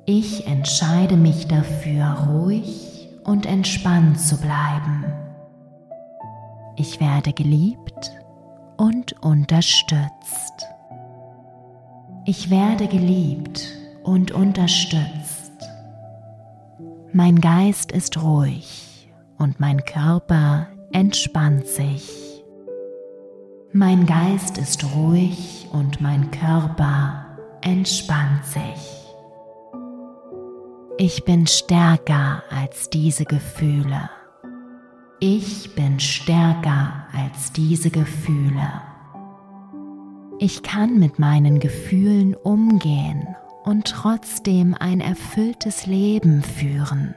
Ich 0.06 0.46
entscheide 0.48 1.16
mich 1.16 1.48
dafür, 1.48 2.28
ruhig 2.30 3.08
und 3.24 3.46
entspannt 3.46 4.20
zu 4.20 4.36
bleiben. 4.36 5.06
Ich 6.76 7.00
werde 7.00 7.32
geliebt 7.32 8.12
und 8.76 9.14
unterstützt. 9.24 10.68
Ich 12.26 12.50
werde 12.50 12.88
geliebt 12.88 13.66
und 14.04 14.34
unterstützt. 14.34 15.41
Mein 17.14 17.42
Geist 17.42 17.92
ist 17.92 18.22
ruhig 18.24 19.12
und 19.38 19.60
mein 19.60 19.84
Körper 19.84 20.68
entspannt 20.94 21.68
sich. 21.68 22.42
Mein 23.74 24.06
Geist 24.06 24.58
ist 24.58 24.86
ruhig 24.96 25.68
und 25.74 26.00
mein 26.00 26.32
Körper 26.32 27.26
entspannt 27.60 28.46
sich. 28.46 29.10
Ich 30.98 31.26
bin 31.26 31.48
stärker 31.48 32.44
als 32.50 32.90
diese 32.90 33.26
Gefühle. 33.26 34.10
Ich 35.20 35.76
bin 35.76 36.00
stärker 36.00 37.08
als 37.14 37.52
diese 37.52 37.90
Gefühle. 37.90 38.82
Ich 40.40 40.64
kann 40.64 40.98
mit 40.98 41.20
meinen 41.20 41.60
Gefühlen 41.60 42.36
umgehen 42.36 43.36
und 43.64 43.88
trotzdem 43.88 44.76
ein 44.80 45.02
erfülltes 45.02 45.86
Leben 45.86 46.42
führen. 46.42 47.16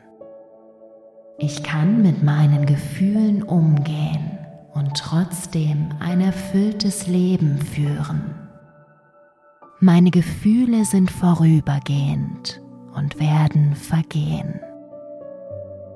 Ich 1.39 1.63
kann 1.63 2.03
mit 2.03 2.23
meinen 2.23 2.67
Gefühlen 2.67 3.43
umgehen 3.43 4.39
und 4.73 4.97
trotzdem 4.97 5.91
ein 6.01 6.21
erfülltes 6.21 7.07
Leben 7.07 7.59
führen. 7.59 8.35
Meine 9.81 10.11
Gefühle 10.11 10.85
sind 10.85 11.11
vorübergehend 11.11 12.63
und 12.95 13.19
werden 13.19 13.75
vergehen. 13.75 14.61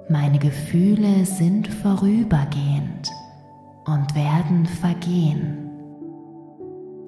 Meine 0.09 0.39
Gefühle 0.39 1.25
sind 1.25 1.69
vorübergehend 1.69 3.11
und 3.85 4.15
werden 4.15 4.67
vergehen. 4.67 5.68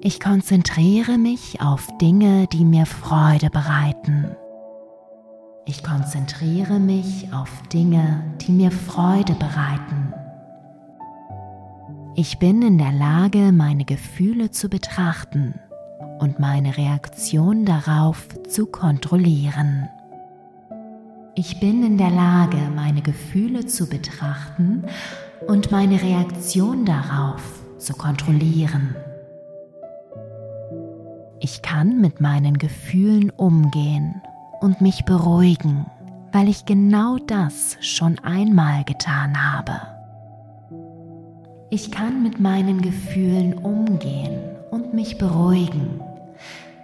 Ich 0.01 0.19
konzentriere 0.19 1.17
mich 1.17 1.61
auf 1.61 1.87
Dinge, 1.99 2.47
die 2.51 2.65
mir 2.65 2.85
Freude 2.85 3.49
bereiten 3.49 4.35
ich 5.65 5.83
konzentriere 5.83 6.79
mich 6.79 7.31
auf 7.33 7.49
Dinge, 7.71 8.23
die 8.41 8.51
mir 8.51 8.71
Freude 8.71 9.33
bereiten. 9.33 10.13
Ich 12.15 12.39
bin 12.39 12.61
in 12.61 12.77
der 12.77 12.91
Lage, 12.91 13.51
meine 13.51 13.85
Gefühle 13.85 14.51
zu 14.51 14.69
betrachten 14.69 15.53
und 16.19 16.39
meine 16.39 16.77
Reaktion 16.77 17.65
darauf 17.65 18.27
zu 18.49 18.65
kontrollieren. 18.65 19.87
Ich 21.35 21.59
bin 21.59 21.85
in 21.85 21.97
der 21.97 22.09
Lage, 22.09 22.57
meine 22.75 23.01
Gefühle 23.01 23.65
zu 23.65 23.87
betrachten 23.87 24.83
und 25.47 25.71
meine 25.71 26.01
Reaktion 26.01 26.85
darauf 26.85 27.63
zu 27.77 27.93
kontrollieren. 27.93 28.95
Ich 31.43 31.63
kann 31.63 31.99
mit 31.99 32.21
meinen 32.21 32.59
Gefühlen 32.59 33.31
umgehen 33.31 34.21
und 34.59 34.79
mich 34.79 35.05
beruhigen, 35.05 35.87
weil 36.31 36.47
ich 36.47 36.65
genau 36.65 37.17
das 37.17 37.77
schon 37.81 38.19
einmal 38.19 38.83
getan 38.83 39.35
habe. 39.51 39.81
Ich 41.71 41.89
kann 41.89 42.21
mit 42.21 42.39
meinen 42.39 42.83
Gefühlen 42.83 43.55
umgehen 43.55 44.39
und 44.69 44.93
mich 44.93 45.17
beruhigen, 45.17 45.99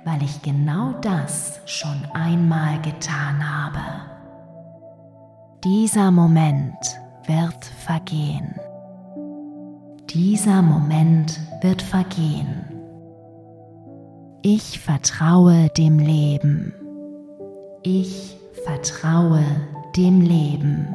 weil 0.05 0.24
ich 0.24 0.41
genau 0.41 0.93
das 1.01 1.60
schon 1.68 2.03
einmal 2.16 2.82
getan 2.82 3.47
habe. 3.47 3.80
Dieser 5.64 6.10
Moment 6.10 6.99
wird 7.28 7.64
vergehen. 7.86 8.55
Dieser 10.10 10.64
Moment 10.64 11.39
wird 11.62 11.84
vergehen. 11.84 12.66
Ich 14.49 14.79
vertraue 14.79 15.67
dem 15.75 15.99
Leben. 15.99 16.73
Ich 17.83 18.37
vertraue 18.63 19.43
dem 19.97 20.21
Leben. 20.21 20.87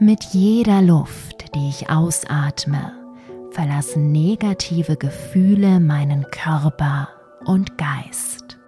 Mit 0.00 0.24
jeder 0.32 0.82
Luft, 0.82 1.54
die 1.54 1.68
ich 1.68 1.88
ausatme, 1.88 2.90
verlassen 3.52 4.10
negative 4.10 4.96
Gefühle 4.96 5.78
meinen 5.78 6.26
Körper 6.32 7.08
und 7.44 7.78
Geist. 7.78 8.58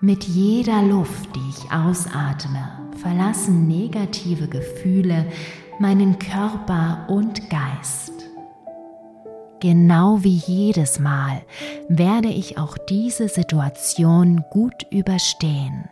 Mit 0.00 0.24
jeder 0.24 0.82
Luft, 0.82 1.28
die 1.36 1.48
ich 1.48 1.70
ausatme, 1.70 2.90
verlassen 2.96 3.68
negative 3.68 4.48
Gefühle 4.48 5.26
meinen 5.78 6.18
Körper 6.18 7.06
und 7.06 7.48
Geist. 7.50 8.21
Genau 9.62 10.24
wie 10.24 10.38
jedes 10.38 10.98
Mal 10.98 11.42
werde 11.88 12.26
ich 12.26 12.58
auch 12.58 12.76
diese 12.76 13.28
Situation 13.28 14.44
gut 14.50 14.88
überstehen. 14.90 15.84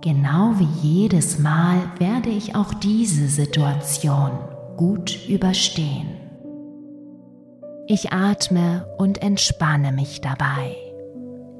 Genau 0.00 0.54
wie 0.56 0.88
jedes 0.88 1.38
Mal 1.38 1.82
werde 1.98 2.30
ich 2.30 2.54
auch 2.54 2.72
diese 2.72 3.28
Situation 3.28 4.30
gut 4.78 5.28
überstehen. 5.28 6.08
Ich 7.86 8.10
atme 8.10 8.86
und 8.96 9.20
entspanne 9.20 9.92
mich 9.92 10.22
dabei. 10.22 10.74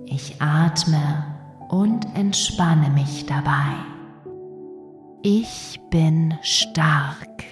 Ich 0.06 0.40
atme 0.40 1.26
und 1.68 2.06
entspanne 2.14 2.88
mich 2.88 3.26
dabei. 3.26 3.74
Ich 5.20 5.78
bin 5.90 6.38
stark. 6.40 7.44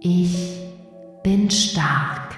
Ich 0.00 0.77
bin 1.22 1.50
stark. 1.50 2.36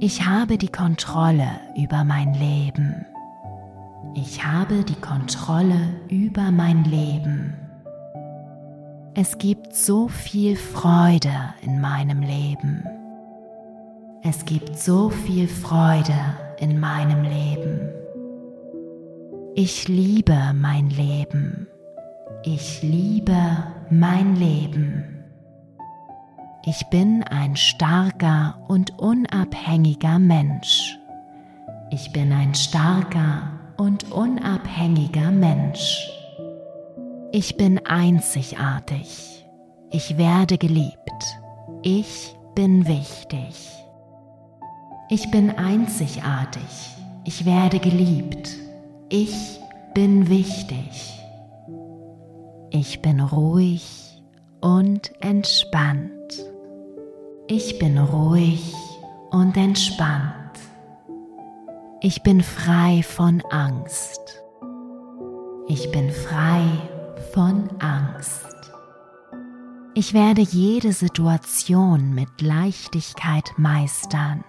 Ich 0.00 0.26
habe 0.26 0.58
die 0.58 0.68
Kontrolle 0.70 1.48
über 1.76 2.04
mein 2.04 2.34
Leben. 2.34 3.06
Ich 4.14 4.44
habe 4.44 4.84
die 4.84 5.00
Kontrolle 5.00 5.94
über 6.08 6.50
mein 6.50 6.84
Leben. 6.84 7.54
Es 9.14 9.38
gibt 9.38 9.74
so 9.74 10.08
viel 10.08 10.56
Freude 10.56 11.32
in 11.62 11.80
meinem 11.80 12.22
Leben. 12.22 12.84
Es 14.22 14.44
gibt 14.44 14.78
so 14.78 15.10
viel 15.10 15.48
Freude 15.48 16.14
in 16.58 16.80
meinem 16.80 17.22
Leben. 17.22 17.90
Ich 19.54 19.86
liebe 19.86 20.52
mein 20.54 20.90
Leben. 20.90 21.68
Ich 22.44 22.82
liebe 22.82 23.38
mein 23.90 24.36
Leben. 24.36 25.11
Ich 26.64 26.86
bin 26.86 27.24
ein 27.24 27.56
starker 27.56 28.56
und 28.68 28.96
unabhängiger 29.00 30.20
Mensch. 30.20 30.96
Ich 31.90 32.12
bin 32.12 32.32
ein 32.32 32.54
starker 32.54 33.50
und 33.76 34.12
unabhängiger 34.12 35.32
Mensch. 35.32 36.08
Ich 37.32 37.56
bin 37.56 37.84
einzigartig. 37.84 39.44
Ich 39.90 40.16
werde 40.16 40.56
geliebt. 40.56 41.36
Ich 41.82 42.36
bin 42.54 42.86
wichtig. 42.86 43.72
Ich 45.08 45.32
bin 45.32 45.50
einzigartig. 45.50 46.62
Ich 47.24 47.44
werde 47.44 47.80
geliebt. 47.80 48.50
Ich 49.08 49.58
bin 49.94 50.28
wichtig. 50.28 51.18
Ich 52.70 53.02
bin 53.02 53.20
ruhig 53.20 54.22
und 54.60 55.12
entspannt. 55.20 56.21
Ich 57.54 57.78
bin 57.78 57.98
ruhig 57.98 58.72
und 59.30 59.58
entspannt. 59.58 60.58
Ich 62.00 62.22
bin 62.22 62.40
frei 62.42 63.02
von 63.02 63.42
Angst. 63.50 64.42
Ich 65.68 65.92
bin 65.92 66.10
frei 66.10 66.64
von 67.34 67.68
Angst. 67.78 68.72
Ich 69.92 70.14
werde 70.14 70.40
jede 70.40 70.94
Situation 70.94 72.14
mit 72.14 72.40
Leichtigkeit 72.40 73.52
meistern. 73.58 74.44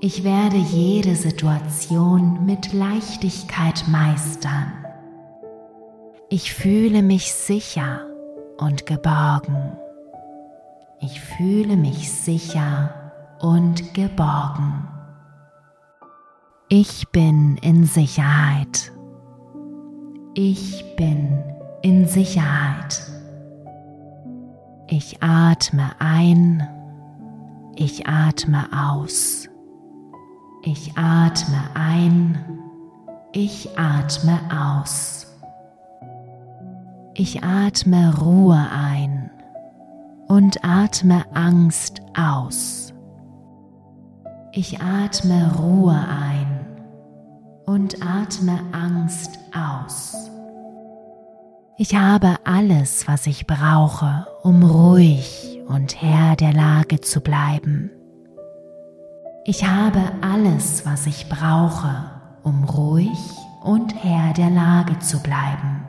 Ich 0.00 0.24
werde 0.24 0.56
jede 0.56 1.14
Situation 1.14 2.44
mit 2.44 2.72
Leichtigkeit 2.72 3.84
meistern. 3.86 4.72
Ich 6.30 6.52
fühle 6.52 7.02
mich 7.02 7.32
sicher 7.32 8.04
und 8.58 8.86
geborgen. 8.86 9.78
Ich 11.06 11.20
fühle 11.20 11.76
mich 11.76 12.10
sicher 12.10 13.12
und 13.38 13.94
geborgen. 13.94 14.88
Ich 16.68 17.08
bin 17.12 17.58
in 17.58 17.84
Sicherheit. 17.84 18.90
Ich 20.34 20.96
bin 20.96 21.44
in 21.82 22.08
Sicherheit. 22.08 23.00
Ich 24.88 25.22
atme 25.22 25.92
ein. 26.00 26.66
Ich 27.76 28.08
atme 28.08 28.64
aus. 28.72 29.48
Ich 30.64 30.98
atme 30.98 31.70
ein. 31.74 32.36
Ich 33.30 33.78
atme 33.78 34.40
aus. 34.50 35.32
Ich 37.14 37.44
atme 37.44 38.12
Ruhe 38.18 38.58
ein 38.72 39.25
und 40.28 40.64
atme 40.64 41.24
Angst 41.34 42.02
aus. 42.16 42.92
Ich 44.52 44.80
atme 44.80 45.54
Ruhe 45.58 45.94
ein 45.94 46.66
und 47.66 47.96
atme 48.02 48.58
Angst 48.72 49.38
aus. 49.54 50.30
Ich 51.76 51.94
habe 51.94 52.36
alles, 52.44 53.06
was 53.06 53.26
ich 53.26 53.46
brauche, 53.46 54.26
um 54.42 54.62
ruhig 54.62 55.60
und 55.68 56.00
Herr 56.00 56.34
der 56.36 56.52
Lage 56.52 57.00
zu 57.00 57.20
bleiben. 57.20 57.90
Ich 59.44 59.64
habe 59.66 60.00
alles, 60.22 60.86
was 60.86 61.06
ich 61.06 61.28
brauche, 61.28 62.10
um 62.42 62.64
ruhig 62.64 63.18
und 63.62 63.94
Herr 64.02 64.32
der 64.32 64.50
Lage 64.50 64.98
zu 65.00 65.20
bleiben. 65.20 65.84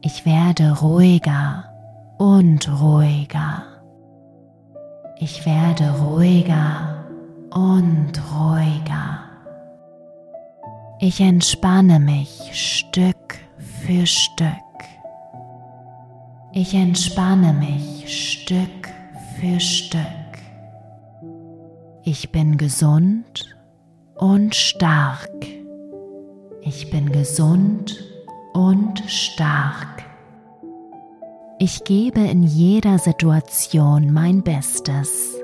Ich 0.00 0.26
werde 0.26 0.80
ruhiger 0.80 1.71
und 2.22 2.68
ruhiger. 2.80 3.64
Ich 5.18 5.44
werde 5.44 5.90
ruhiger 6.00 7.04
und 7.50 8.12
ruhiger. 8.32 9.18
Ich 11.00 11.20
entspanne 11.20 11.98
mich 11.98 12.48
Stück 12.52 13.40
für 13.58 14.06
Stück. 14.06 14.46
Ich 16.52 16.74
entspanne 16.74 17.52
mich 17.54 18.04
Stück 18.06 18.88
für 19.40 19.58
Stück. 19.58 19.98
Ich 22.04 22.30
bin 22.30 22.56
gesund 22.56 23.56
und 24.14 24.54
stark. 24.54 25.28
Ich 26.60 26.88
bin 26.88 27.10
gesund 27.10 28.00
und 28.52 29.02
stark. 29.08 30.11
Ich 31.64 31.84
gebe 31.84 32.18
in 32.18 32.42
jeder 32.42 32.98
Situation 32.98 34.12
mein 34.12 34.42
Bestes. 34.42 35.36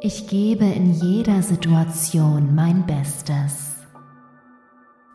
Ich 0.00 0.28
gebe 0.28 0.66
in 0.66 0.92
jeder 0.92 1.42
Situation 1.42 2.54
mein 2.54 2.86
Bestes. 2.86 3.74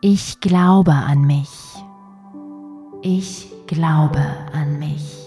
Ich 0.02 0.38
glaube 0.42 0.92
an 0.92 1.22
mich. 1.22 1.48
Ich 3.00 3.50
glaube 3.68 4.22
an 4.52 4.78
mich. 4.78 5.26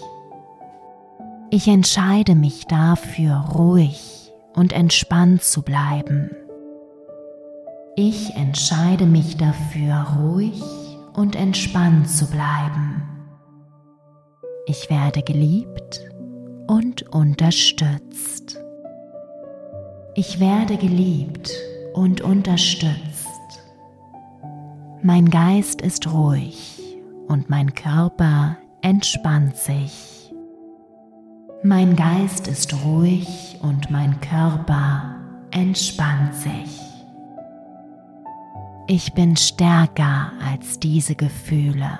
Ich 1.50 1.66
entscheide 1.66 2.36
mich 2.36 2.68
dafür, 2.68 3.34
ruhig 3.56 4.30
und 4.54 4.72
entspannt 4.72 5.42
zu 5.42 5.62
bleiben. 5.62 6.30
Ich 7.96 8.30
entscheide 8.36 9.06
mich 9.06 9.36
dafür, 9.36 10.14
ruhig 10.20 10.62
und 11.12 11.34
entspannt 11.34 12.08
zu 12.08 12.26
bleiben. 12.30 13.13
Ich 14.66 14.88
werde 14.88 15.22
geliebt 15.22 16.00
und 16.66 17.02
unterstützt. 17.14 18.56
Ich 20.14 20.40
werde 20.40 20.78
geliebt 20.78 21.52
und 21.92 22.22
unterstützt. 22.22 23.28
Mein 25.02 25.28
Geist 25.28 25.82
ist 25.82 26.10
ruhig 26.10 26.96
und 27.28 27.50
mein 27.50 27.74
Körper 27.74 28.56
entspannt 28.80 29.58
sich. 29.58 30.32
Mein 31.62 31.94
Geist 31.94 32.48
ist 32.48 32.72
ruhig 32.86 33.58
und 33.60 33.90
mein 33.90 34.18
Körper 34.20 35.16
entspannt 35.50 36.34
sich. 36.36 36.80
Ich 38.86 39.12
bin 39.12 39.36
stärker 39.36 40.32
als 40.42 40.78
diese 40.78 41.16
Gefühle. 41.16 41.98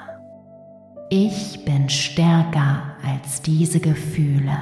Ich 1.11 1.65
bin 1.65 1.89
stärker 1.91 2.97
als 3.05 3.43
diese 3.43 3.79
Gefühle. 3.79 4.57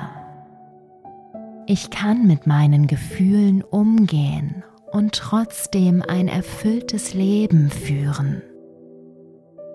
Ich 1.66 1.90
kann 1.90 2.26
mit 2.26 2.46
meinen 2.46 2.88
Gefühlen 2.88 3.62
umgehen 3.62 4.64
und 4.90 5.14
trotzdem 5.14 6.02
ein 6.06 6.26
erfülltes 6.26 7.14
Leben 7.14 7.70
führen. 7.70 8.42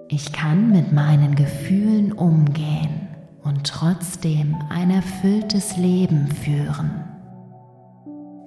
Ich 0.09 0.33
kann 0.33 0.71
mit 0.71 0.91
meinen 0.91 1.35
Gefühlen 1.35 2.11
umgehen 2.11 3.07
und 3.43 3.65
trotzdem 3.65 4.55
ein 4.69 4.89
erfülltes 4.91 5.77
Leben 5.77 6.27
führen. 6.27 7.03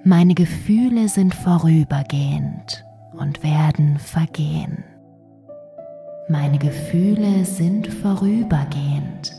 Meine 0.03 0.35
Gefühle 0.35 1.09
sind 1.09 1.33
vorübergehend 1.33 2.85
und 3.13 3.43
werden 3.43 3.97
vergehen. 3.97 4.83
Meine 6.29 6.59
Gefühle 6.59 7.45
sind 7.45 7.87
vorübergehend 7.87 9.33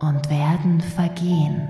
und 0.00 0.30
werden 0.30 0.80
vergehen. 0.80 1.68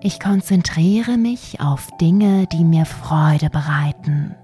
Ich 0.00 0.20
konzentriere 0.20 1.16
mich 1.16 1.60
auf 1.60 1.88
Dinge, 2.00 2.46
die 2.46 2.64
mir 2.64 2.84
Freude 2.84 3.50
bereiten. 3.50 4.34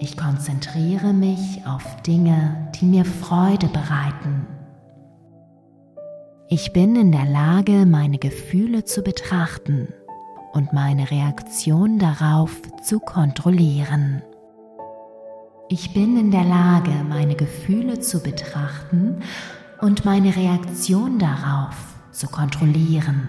Ich 0.00 0.16
konzentriere 0.16 1.12
mich 1.12 1.66
auf 1.66 2.02
Dinge, 2.02 2.70
die 2.80 2.86
mir 2.86 3.04
Freude 3.04 3.66
bereiten. 3.66 4.46
Ich 6.48 6.72
bin 6.72 6.96
in 6.96 7.12
der 7.12 7.26
Lage, 7.26 7.84
meine 7.84 8.18
Gefühle 8.18 8.84
zu 8.84 9.02
betrachten 9.02 9.88
und 10.52 10.72
meine 10.72 11.10
Reaktion 11.10 11.98
darauf 11.98 12.62
zu 12.82 13.00
kontrollieren. 13.00 14.22
Ich 15.70 15.92
bin 15.92 16.16
in 16.16 16.30
der 16.30 16.44
Lage, 16.44 16.92
meine 17.06 17.34
Gefühle 17.34 18.00
zu 18.00 18.22
betrachten 18.22 19.20
und 19.82 20.02
meine 20.06 20.34
Reaktion 20.34 21.18
darauf 21.18 21.76
zu 22.10 22.26
kontrollieren. 22.26 23.28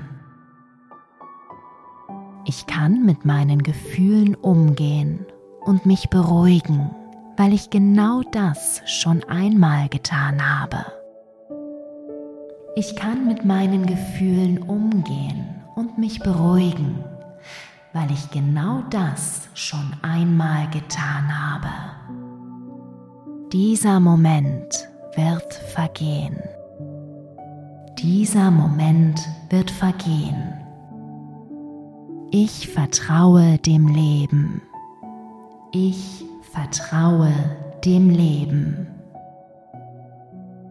Ich 2.45 2.65
kann 2.65 3.05
mit 3.05 3.25
meinen 3.25 3.61
Gefühlen 3.61 4.35
umgehen 4.35 5.25
und 5.65 5.85
mich 5.85 6.09
beruhigen, 6.09 6.89
weil 7.35 7.51
ich 7.51 7.71
genau 7.71 8.21
das 8.31 8.83
schon 8.85 9.21
einmal 9.25 9.89
getan 9.89 10.41
habe. 10.41 10.85
Ich 12.77 12.95
kann 12.95 13.27
mit 13.27 13.43
meinen 13.43 13.85
Gefühlen 13.85 14.59
umgehen 14.59 15.61
und 15.75 15.97
mich 15.97 16.21
beruhigen, 16.21 17.03
weil 17.91 18.09
ich 18.11 18.31
genau 18.31 18.81
das 18.89 19.49
schon 19.55 19.91
einmal 20.01 20.69
getan 20.69 21.37
habe. 21.37 22.18
Dieser 23.51 23.99
Moment 23.99 24.87
wird 25.15 25.55
vergehen. 25.73 26.37
Dieser 27.97 28.51
Moment 28.51 29.27
wird 29.49 29.71
vergehen. 29.71 30.53
Ich 32.29 32.67
vertraue 32.67 33.57
dem 33.57 33.87
Leben. 33.87 34.61
Ich 35.71 36.23
vertraue 36.51 37.33
dem 37.83 38.11
Leben. 38.11 38.85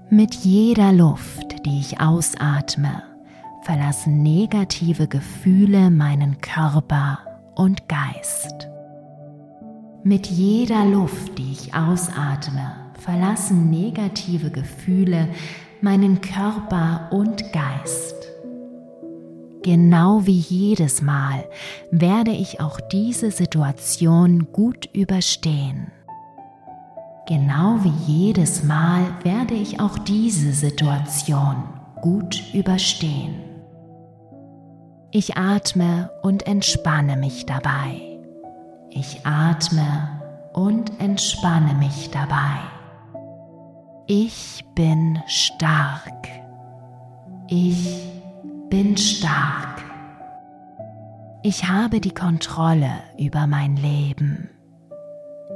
Mit 0.08 0.34
jeder 0.34 0.92
Luft, 0.92 1.66
die 1.66 1.80
ich 1.80 2.00
ausatme, 2.00 3.02
verlassen 3.62 4.22
negative 4.22 5.08
Gefühle 5.08 5.90
meinen 5.90 6.40
Körper 6.40 7.18
und 7.56 7.88
Geist. 7.88 8.68
Mit 10.08 10.26
jeder 10.28 10.86
Luft, 10.86 11.36
die 11.36 11.52
ich 11.52 11.74
ausatme, 11.74 12.76
verlassen 12.98 13.68
negative 13.68 14.50
Gefühle 14.50 15.28
meinen 15.82 16.22
Körper 16.22 17.10
und 17.10 17.52
Geist. 17.52 18.14
Genau 19.62 20.24
wie 20.24 20.38
jedes 20.38 21.02
Mal 21.02 21.44
werde 21.90 22.30
ich 22.30 22.58
auch 22.58 22.80
diese 22.80 23.30
Situation 23.30 24.50
gut 24.50 24.88
überstehen. 24.94 25.92
Genau 27.28 27.76
wie 27.82 28.10
jedes 28.10 28.64
Mal 28.64 29.02
werde 29.24 29.52
ich 29.52 29.78
auch 29.78 29.98
diese 29.98 30.54
Situation 30.54 31.64
gut 32.00 32.42
überstehen. 32.54 33.34
Ich 35.10 35.36
atme 35.36 36.08
und 36.22 36.46
entspanne 36.46 37.18
mich 37.18 37.44
dabei. 37.44 38.07
Ich 39.00 39.24
atme 39.24 40.08
und 40.52 41.00
entspanne 41.00 41.72
mich 41.74 42.10
dabei. 42.10 42.58
Ich 44.08 44.64
bin 44.74 45.22
stark. 45.28 46.26
Ich 47.46 48.10
bin 48.68 48.96
stark. 48.96 49.84
Ich 51.44 51.68
habe 51.68 52.00
die 52.00 52.10
Kontrolle 52.10 52.90
über 53.16 53.46
mein 53.46 53.76
Leben. 53.76 54.50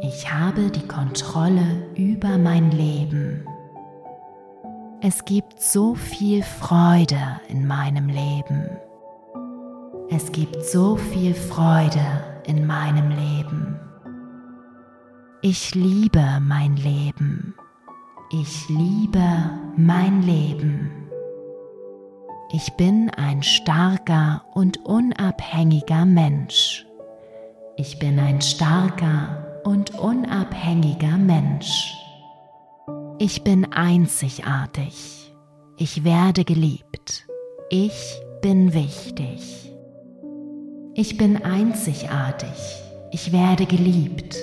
Ich 0.03 0.33
habe 0.33 0.71
die 0.71 0.87
Kontrolle 0.87 1.89
über 1.97 2.39
mein 2.39 2.71
Leben. 2.71 3.45
Es 5.01 5.25
gibt 5.25 5.61
so 5.61 5.97
viel 5.97 6.45
Freude 6.45 7.41
in 7.49 7.67
meinem 7.67 8.07
Leben. 8.07 8.71
Es 10.11 10.31
gibt 10.31 10.65
so 10.65 10.95
viel 10.95 11.35
Freude 11.35 12.32
in 12.47 12.67
meinem 12.67 13.11
Leben. 13.11 13.79
Ich 15.43 15.75
liebe 15.75 16.41
mein 16.41 16.77
Leben. 16.77 17.55
Ich 18.31 18.69
liebe 18.69 19.51
mein 19.77 20.23
Leben. 20.23 20.91
Ich 22.53 22.73
bin 22.75 23.11
ein 23.11 23.43
starker 23.43 24.45
und 24.55 24.85
unabhängiger 24.85 26.05
Mensch. 26.05 26.87
Ich 27.77 27.99
bin 27.99 28.19
ein 28.19 28.41
starker 28.41 29.61
und 29.65 29.99
unabhängiger 29.99 31.17
Mensch. 31.17 31.95
Ich 33.19 33.43
bin 33.43 33.73
einzigartig. 33.73 35.33
Ich 35.77 36.05
werde 36.05 36.45
geliebt. 36.45 37.27
Ich 37.71 38.21
bin 38.43 38.75
wichtig. 38.75 39.72
Ich 40.95 41.17
bin 41.17 41.43
einzigartig. 41.43 42.83
Ich 43.13 43.33
werde 43.33 43.65
geliebt. 43.65 44.37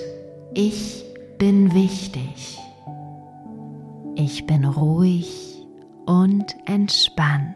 Ich 0.52 1.04
bin 1.38 1.72
wichtig. 1.74 2.58
Ich 4.16 4.46
bin 4.46 4.64
ruhig 4.64 5.64
und 6.06 6.56
entspannt. 6.66 7.54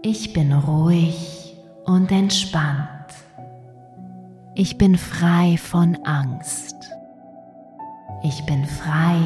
Ich 0.00 0.32
bin 0.32 0.54
ruhig 0.54 1.54
und 1.84 2.10
entspannt. 2.10 2.88
Ich 4.54 4.78
bin 4.78 4.96
frei 4.96 5.58
von 5.58 5.96
Angst. 6.04 6.76
Ich 8.22 8.42
bin 8.46 8.64
frei 8.64 9.20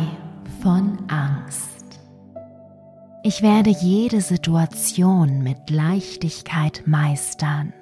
von 0.61 0.99
Angst. 1.09 2.01
Ich 3.23 3.43
werde 3.43 3.71
jede 3.71 4.21
Situation 4.21 5.41
mit 5.43 5.71
Leichtigkeit 5.71 6.83
meistern. 6.85 7.73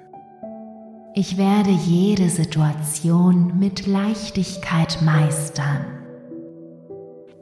Ich 1.15 1.37
werde 1.37 1.69
jede 1.69 2.27
Situation 2.27 3.59
mit 3.59 3.85
Leichtigkeit 3.85 4.99
meistern. 5.03 5.85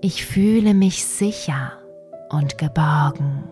Ich 0.01 0.25
fühle 0.25 0.73
mich 0.73 1.05
sicher 1.05 1.71
und 2.29 2.57
geborgen. 2.57 3.45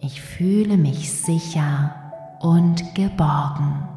Ich 0.00 0.20
fühle 0.20 0.76
mich 0.76 1.10
sicher 1.10 1.94
und 2.40 2.94
geborgen. 2.94 3.88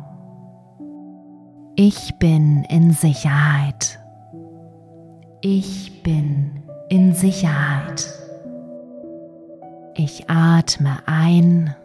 Ich 1.75 2.17
bin 2.17 2.63
in 2.69 2.93
Sicherheit. 2.93 3.99
Ich 5.41 6.01
bin 6.03 6.63
in 6.87 7.13
Sicherheit. 7.13 8.07
Ich 9.95 10.29
atme 10.29 10.99
ein. 11.05 11.75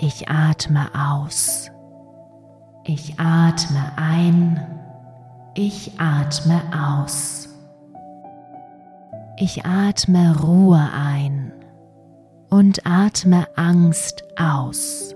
Ich 0.00 0.28
atme 0.28 0.88
aus. 0.94 1.70
Ich 2.90 3.20
atme 3.20 3.92
ein. 3.96 4.66
Ich 5.52 6.00
atme 6.00 6.62
aus. 6.72 7.50
Ich 9.36 9.66
atme 9.66 10.34
Ruhe 10.40 10.88
ein 10.94 11.52
und 12.48 12.86
atme 12.86 13.46
Angst 13.56 14.24
aus. 14.40 15.14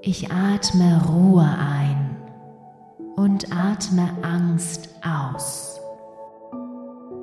Ich 0.00 0.32
atme 0.32 1.02
Ruhe 1.06 1.44
ein 1.44 2.16
und 3.16 3.54
atme 3.54 4.08
Angst 4.22 4.88
aus. 5.04 5.78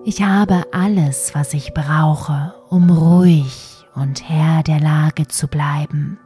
Ich 0.06 0.22
habe 0.22 0.66
alles, 0.72 1.34
was 1.34 1.56
ich 1.56 1.74
brauche, 1.74 2.54
um 2.70 2.91
ruhig 2.91 3.88
und 3.96 4.30
Herr 4.30 4.62
der 4.62 4.80
Lage 4.80 5.28
zu 5.28 5.48
bleiben. 5.48 6.20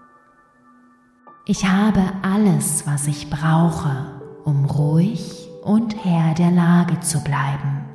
Ich 1.49 1.65
habe 1.65 2.01
alles, 2.23 2.85
was 2.85 3.07
ich 3.07 3.29
brauche, 3.29 4.19
um 4.43 4.65
ruhig 4.65 5.47
und 5.63 5.95
Herr 6.03 6.33
der 6.33 6.51
Lage 6.51 6.99
zu 6.99 7.23
bleiben. 7.23 7.85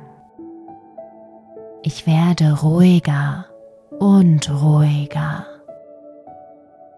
Ich 1.83 2.07
werde 2.07 2.59
ruhiger 2.61 3.45
und 3.99 4.49
ruhiger. 4.49 5.45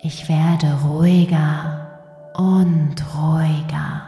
Ich 0.01 0.29
werde 0.29 0.79
ruhiger 0.85 1.99
und 2.37 2.95
ruhiger. 3.17 4.03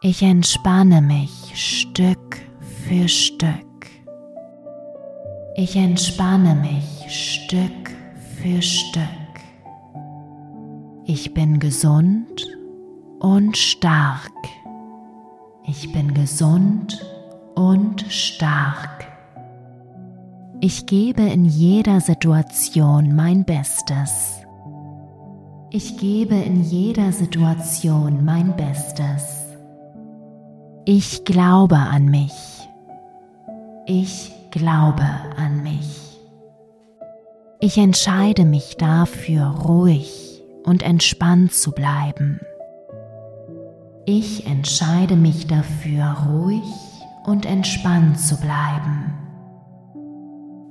Ich 0.00 0.24
entspanne 0.24 1.00
mich 1.00 1.52
Stück 1.54 2.40
für 2.84 3.06
Stück. 3.06 3.86
Ich 5.54 5.76
entspanne 5.76 6.56
mich 6.56 7.06
Stück 7.08 7.92
für 8.42 8.60
Stück. 8.60 9.23
Ich 11.06 11.34
bin 11.34 11.58
gesund 11.58 12.46
und 13.20 13.58
stark. 13.58 14.32
Ich 15.66 15.92
bin 15.92 16.14
gesund 16.14 17.04
und 17.54 18.00
stark. 18.08 19.06
Ich 20.60 20.86
gebe 20.86 21.20
in 21.20 21.44
jeder 21.44 22.00
Situation 22.00 23.14
mein 23.14 23.44
Bestes. 23.44 24.40
Ich 25.68 25.98
gebe 25.98 26.36
in 26.36 26.62
jeder 26.62 27.12
Situation 27.12 28.24
mein 28.24 28.56
Bestes. 28.56 29.44
Ich 30.86 31.26
glaube 31.26 31.76
an 31.76 32.06
mich. 32.06 32.66
Ich 33.84 34.32
glaube 34.50 35.04
an 35.36 35.62
mich. 35.62 36.18
Ich 37.60 37.76
entscheide 37.76 38.46
mich 38.46 38.78
dafür, 38.78 39.44
ruhig 39.48 40.23
und 40.64 40.82
entspannt 40.82 41.52
zu 41.52 41.72
bleiben. 41.72 42.40
Ich 44.06 44.46
entscheide 44.46 45.16
mich 45.16 45.46
dafür, 45.46 46.04
ruhig 46.28 46.62
und 47.24 47.46
entspannt 47.46 48.18
zu 48.18 48.36
bleiben. 48.36 49.14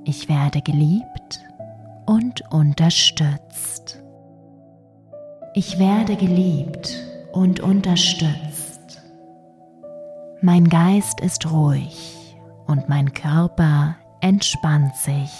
Ich 0.05 0.29
werde 0.29 0.61
geliebt 0.61 1.39
und 2.05 2.41
unterstützt. 2.51 4.03
Ich 5.55 5.79
werde 5.79 6.15
geliebt 6.15 6.95
und 7.31 7.59
unterstützt. 7.59 9.01
Mein 10.41 10.67
Geist 10.67 11.21
ist 11.21 11.49
ruhig 11.51 12.35
und 12.67 12.89
mein 12.89 13.13
Körper 13.13 13.95
entspannt 14.21 14.95
sich. 14.95 15.31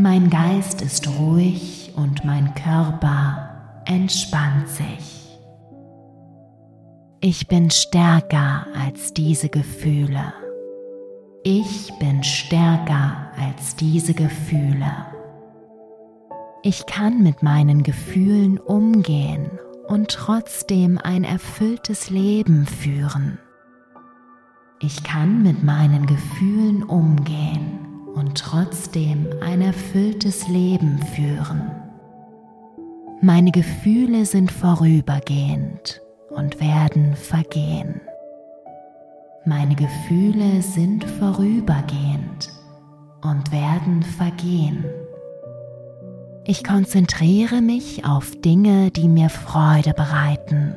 Mein 0.00 0.30
Geist 0.30 0.80
ist 0.80 1.08
ruhig 1.18 1.92
und 1.96 2.24
mein 2.24 2.54
Körper 2.54 3.82
entspannt 3.84 4.68
sich. 4.68 5.36
Ich 7.18 7.48
bin 7.48 7.68
stärker 7.72 8.68
als 8.80 9.12
diese 9.12 9.48
Gefühle. 9.48 10.32
Ich 11.42 11.92
bin 11.98 12.22
stärker 12.22 13.32
als 13.40 13.74
diese 13.74 14.14
Gefühle. 14.14 14.92
Ich 16.62 16.86
kann 16.86 17.24
mit 17.24 17.42
meinen 17.42 17.82
Gefühlen 17.82 18.60
umgehen 18.60 19.50
und 19.88 20.10
trotzdem 20.10 20.98
ein 21.02 21.24
erfülltes 21.24 22.08
Leben 22.08 22.66
führen. 22.66 23.40
Ich 24.78 25.02
kann 25.02 25.42
mit 25.42 25.64
meinen 25.64 26.06
Gefühlen 26.06 26.84
umgehen 26.84 27.87
und 28.18 28.36
trotzdem 28.36 29.28
ein 29.40 29.60
erfülltes 29.60 30.48
Leben 30.48 30.98
führen. 31.14 31.70
Meine 33.20 33.52
Gefühle 33.52 34.26
sind 34.26 34.50
vorübergehend 34.50 36.02
und 36.30 36.60
werden 36.60 37.14
vergehen. 37.14 38.00
Meine 39.44 39.76
Gefühle 39.76 40.62
sind 40.62 41.04
vorübergehend 41.04 42.50
und 43.22 43.52
werden 43.52 44.02
vergehen. 44.02 44.84
Ich 46.44 46.64
konzentriere 46.64 47.60
mich 47.60 48.04
auf 48.04 48.32
Dinge, 48.40 48.90
die 48.90 49.08
mir 49.08 49.28
Freude 49.30 49.94
bereiten. 49.94 50.74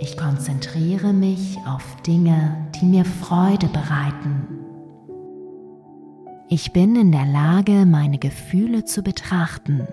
Ich 0.00 0.16
konzentriere 0.16 1.12
mich 1.12 1.58
auf 1.66 1.84
Dinge, 2.06 2.68
die 2.80 2.86
mir 2.86 3.04
Freude 3.04 3.66
bereiten. 3.66 4.57
Ich 6.50 6.72
bin 6.72 6.96
in 6.96 7.12
der 7.12 7.26
Lage, 7.26 7.84
meine 7.84 8.16
Gefühle 8.16 8.86
zu 8.86 9.02
betrachten 9.02 9.86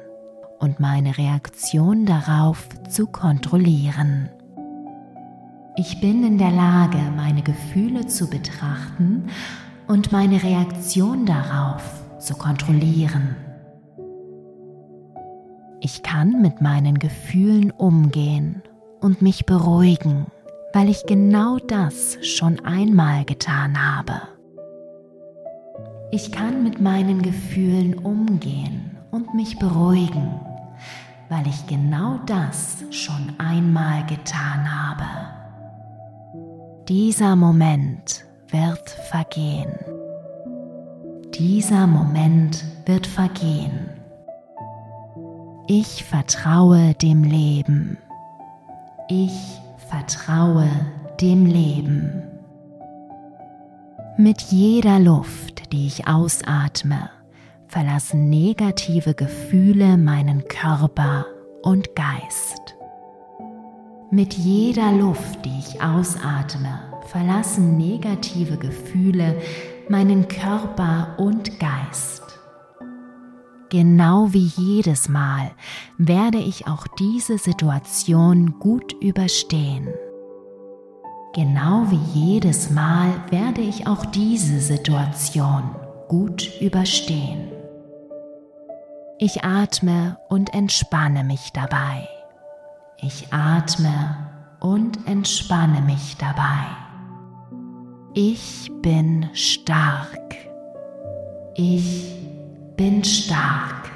und 0.58 0.80
meine 0.80 1.18
Reaktion 1.18 2.06
darauf 2.06 2.70
zu 2.88 3.08
kontrollieren. 3.08 4.30
Ich 5.76 6.00
bin 6.00 6.24
in 6.24 6.38
der 6.38 6.52
Lage, 6.52 7.00
meine 7.14 7.42
Gefühle 7.42 8.08
zu 8.08 8.30
betrachten 8.30 9.28
und 9.88 10.14
meine 10.14 10.42
Reaktion 10.42 11.26
darauf 11.26 11.84
zu 12.20 12.36
kontrollieren. 12.36 13.36
Ich 15.82 16.04
kann 16.04 16.42
mit 16.42 16.62
meinen 16.62 17.00
Gefühlen 17.00 17.72
umgehen 17.72 18.64
und 19.02 19.22
mich 19.22 19.46
beruhigen, 19.46 20.28
weil 20.72 20.88
ich 20.88 21.06
genau 21.06 21.58
das 21.58 22.18
schon 22.26 22.62
einmal 22.62 23.26
getan 23.26 23.78
habe. 23.78 24.35
Ich 26.16 26.32
kann 26.32 26.64
mit 26.64 26.80
meinen 26.80 27.22
Gefühlen 27.22 27.94
umgehen 27.96 28.96
und 29.12 29.34
mich 29.34 29.60
beruhigen, 29.60 30.40
weil 31.28 31.46
ich 31.46 31.68
genau 31.68 32.20
das 32.26 32.86
schon 32.90 33.34
einmal 33.38 34.06
getan 34.06 34.66
habe. 34.66 35.04
Dieser 36.88 37.36
Moment 37.36 38.24
wird 38.48 38.90
vergehen. 39.10 39.74
Dieser 41.38 41.86
Moment 41.86 42.64
wird 42.86 43.08
vergehen. 43.08 43.90
Ich 45.68 46.06
vertraue 46.06 46.94
dem 46.94 47.26
Leben. 47.26 47.98
Ich 49.10 49.60
vertraue 49.90 50.70
dem 51.20 51.46
Leben. 51.46 52.25
Mit 54.18 54.40
jeder 54.44 54.98
Luft, 55.02 55.74
die 55.74 55.88
ich 55.88 56.08
ausatme, 56.08 57.10
verlassen 57.68 58.30
negative 58.30 59.14
Gefühle 59.14 59.98
meinen 59.98 60.48
Körper 60.48 61.26
und 61.64 61.98
Geist. 61.98 62.78
Mit 64.12 64.34
jeder 64.34 64.94
Luft, 64.94 65.44
die 65.44 65.60
ich 65.60 65.82
ausatme, 65.82 66.80
verlassen 67.08 67.76
negative 67.76 68.56
Gefühle 68.56 69.42
meinen 69.90 70.30
Körper 70.30 71.16
und 71.18 71.60
Geist. 71.60 72.40
Genau 73.70 74.32
wie 74.32 74.50
jedes 74.56 75.10
Mal 75.10 75.52
werde 75.98 76.38
ich 76.38 76.68
auch 76.68 76.88
diese 76.88 77.38
Situation 77.38 78.60
gut 78.60 78.94
überstehen. 79.02 79.90
Genau 81.36 81.92
wie 81.92 82.18
jedes 82.18 82.70
Mal 82.70 83.10
werde 83.30 83.60
ich 83.60 83.88
auch 83.88 84.06
diese 84.06 84.62
Situation 84.62 85.76
gut 86.08 86.50
überstehen. 86.62 87.52
Ich 89.20 89.44
atme 89.44 90.18
und 90.30 90.54
entspanne 90.54 91.26
mich 91.26 91.52
dabei. 91.52 92.08
Ich 93.02 93.34
atme 93.34 94.30
und 94.62 95.06
entspanne 95.10 95.82
mich 95.82 96.16
dabei. 96.16 96.68
Ich 98.14 98.72
bin 98.82 99.30
stark. 99.34 100.36
Ich 101.56 102.16
bin 102.78 103.04
stark. 103.04 103.92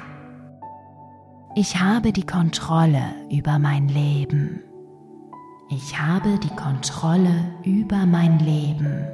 Ich 1.54 1.80
habe 1.80 2.12
die 2.12 2.26
Kontrolle 2.26 3.14
über 3.30 3.58
mein 3.58 3.88
Leben. 3.88 4.62
Ich 5.72 5.96
habe 5.96 6.36
die 6.42 6.56
Kontrolle 6.56 7.44
über 7.62 8.04
mein 8.04 8.40
Leben. 8.40 9.06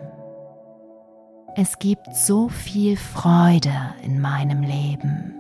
Es 1.55 1.79
gibt 1.79 2.17
so 2.17 2.49
viel 2.49 2.97
Freude 2.97 3.75
in 4.03 4.19
meinem 4.23 4.63
Leben. 4.63 5.35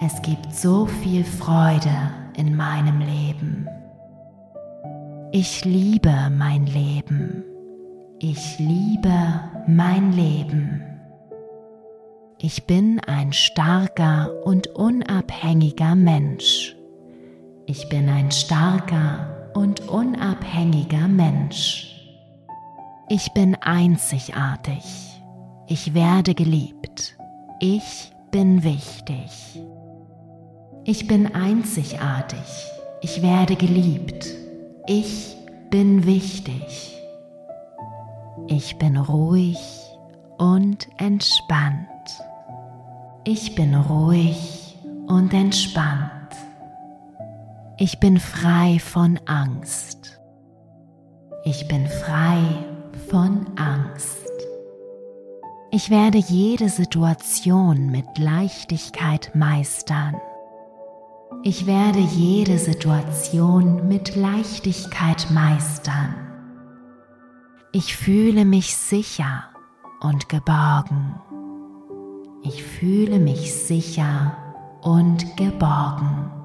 Es 0.00 0.22
gibt 0.22 0.54
so 0.54 0.86
viel 0.86 1.24
Freude 1.24 1.90
in 2.38 2.56
meinem 2.56 3.00
Leben. 3.00 3.68
Ich 5.30 5.62
liebe 5.66 6.30
mein 6.38 6.64
Leben. 6.64 7.44
Ich 8.18 8.58
liebe 8.58 9.40
mein 9.66 10.12
Leben. 10.12 10.82
Ich 12.38 12.66
bin 12.66 12.98
ein 13.00 13.34
starker 13.34 14.30
und 14.44 14.68
unabhängiger 14.68 15.94
Mensch. 15.96 16.78
Ich 17.66 17.90
bin 17.90 18.08
ein 18.08 18.30
starker 18.30 19.41
und 19.54 19.88
unabhängiger 19.88 21.08
Mensch. 21.08 21.88
Ich 23.08 23.32
bin 23.32 23.54
einzigartig. 23.56 24.84
Ich 25.66 25.94
werde 25.94 26.34
geliebt. 26.34 27.16
Ich 27.60 28.12
bin 28.30 28.62
wichtig. 28.62 29.60
Ich 30.84 31.06
bin 31.06 31.34
einzigartig. 31.34 32.38
Ich 33.02 33.22
werde 33.22 33.56
geliebt. 33.56 34.26
Ich 34.86 35.36
bin 35.70 36.06
wichtig. 36.06 36.98
Ich 38.48 38.76
bin 38.78 38.96
ruhig 38.96 39.58
und 40.38 40.88
entspannt. 40.98 41.86
Ich 43.24 43.54
bin 43.54 43.74
ruhig 43.74 44.76
und 45.06 45.32
entspannt. 45.32 46.21
Ich 47.78 47.98
bin 48.00 48.20
frei 48.20 48.78
von 48.78 49.18
Angst. 49.24 50.20
Ich 51.44 51.66
bin 51.68 51.86
frei 51.86 52.38
von 53.08 53.46
Angst. 53.56 54.28
Ich 55.70 55.88
werde 55.88 56.18
jede 56.18 56.68
Situation 56.68 57.90
mit 57.90 58.18
Leichtigkeit 58.18 59.34
meistern. 59.34 60.20
Ich 61.44 61.66
werde 61.66 61.98
jede 61.98 62.58
Situation 62.58 63.88
mit 63.88 64.16
Leichtigkeit 64.16 65.30
meistern. 65.30 66.14
Ich 67.72 67.96
fühle 67.96 68.44
mich 68.44 68.76
sicher 68.76 69.44
und 70.02 70.28
geborgen. 70.28 71.14
Ich 72.42 72.62
fühle 72.62 73.18
mich 73.18 73.54
sicher 73.54 74.36
und 74.82 75.36
geborgen. 75.38 76.41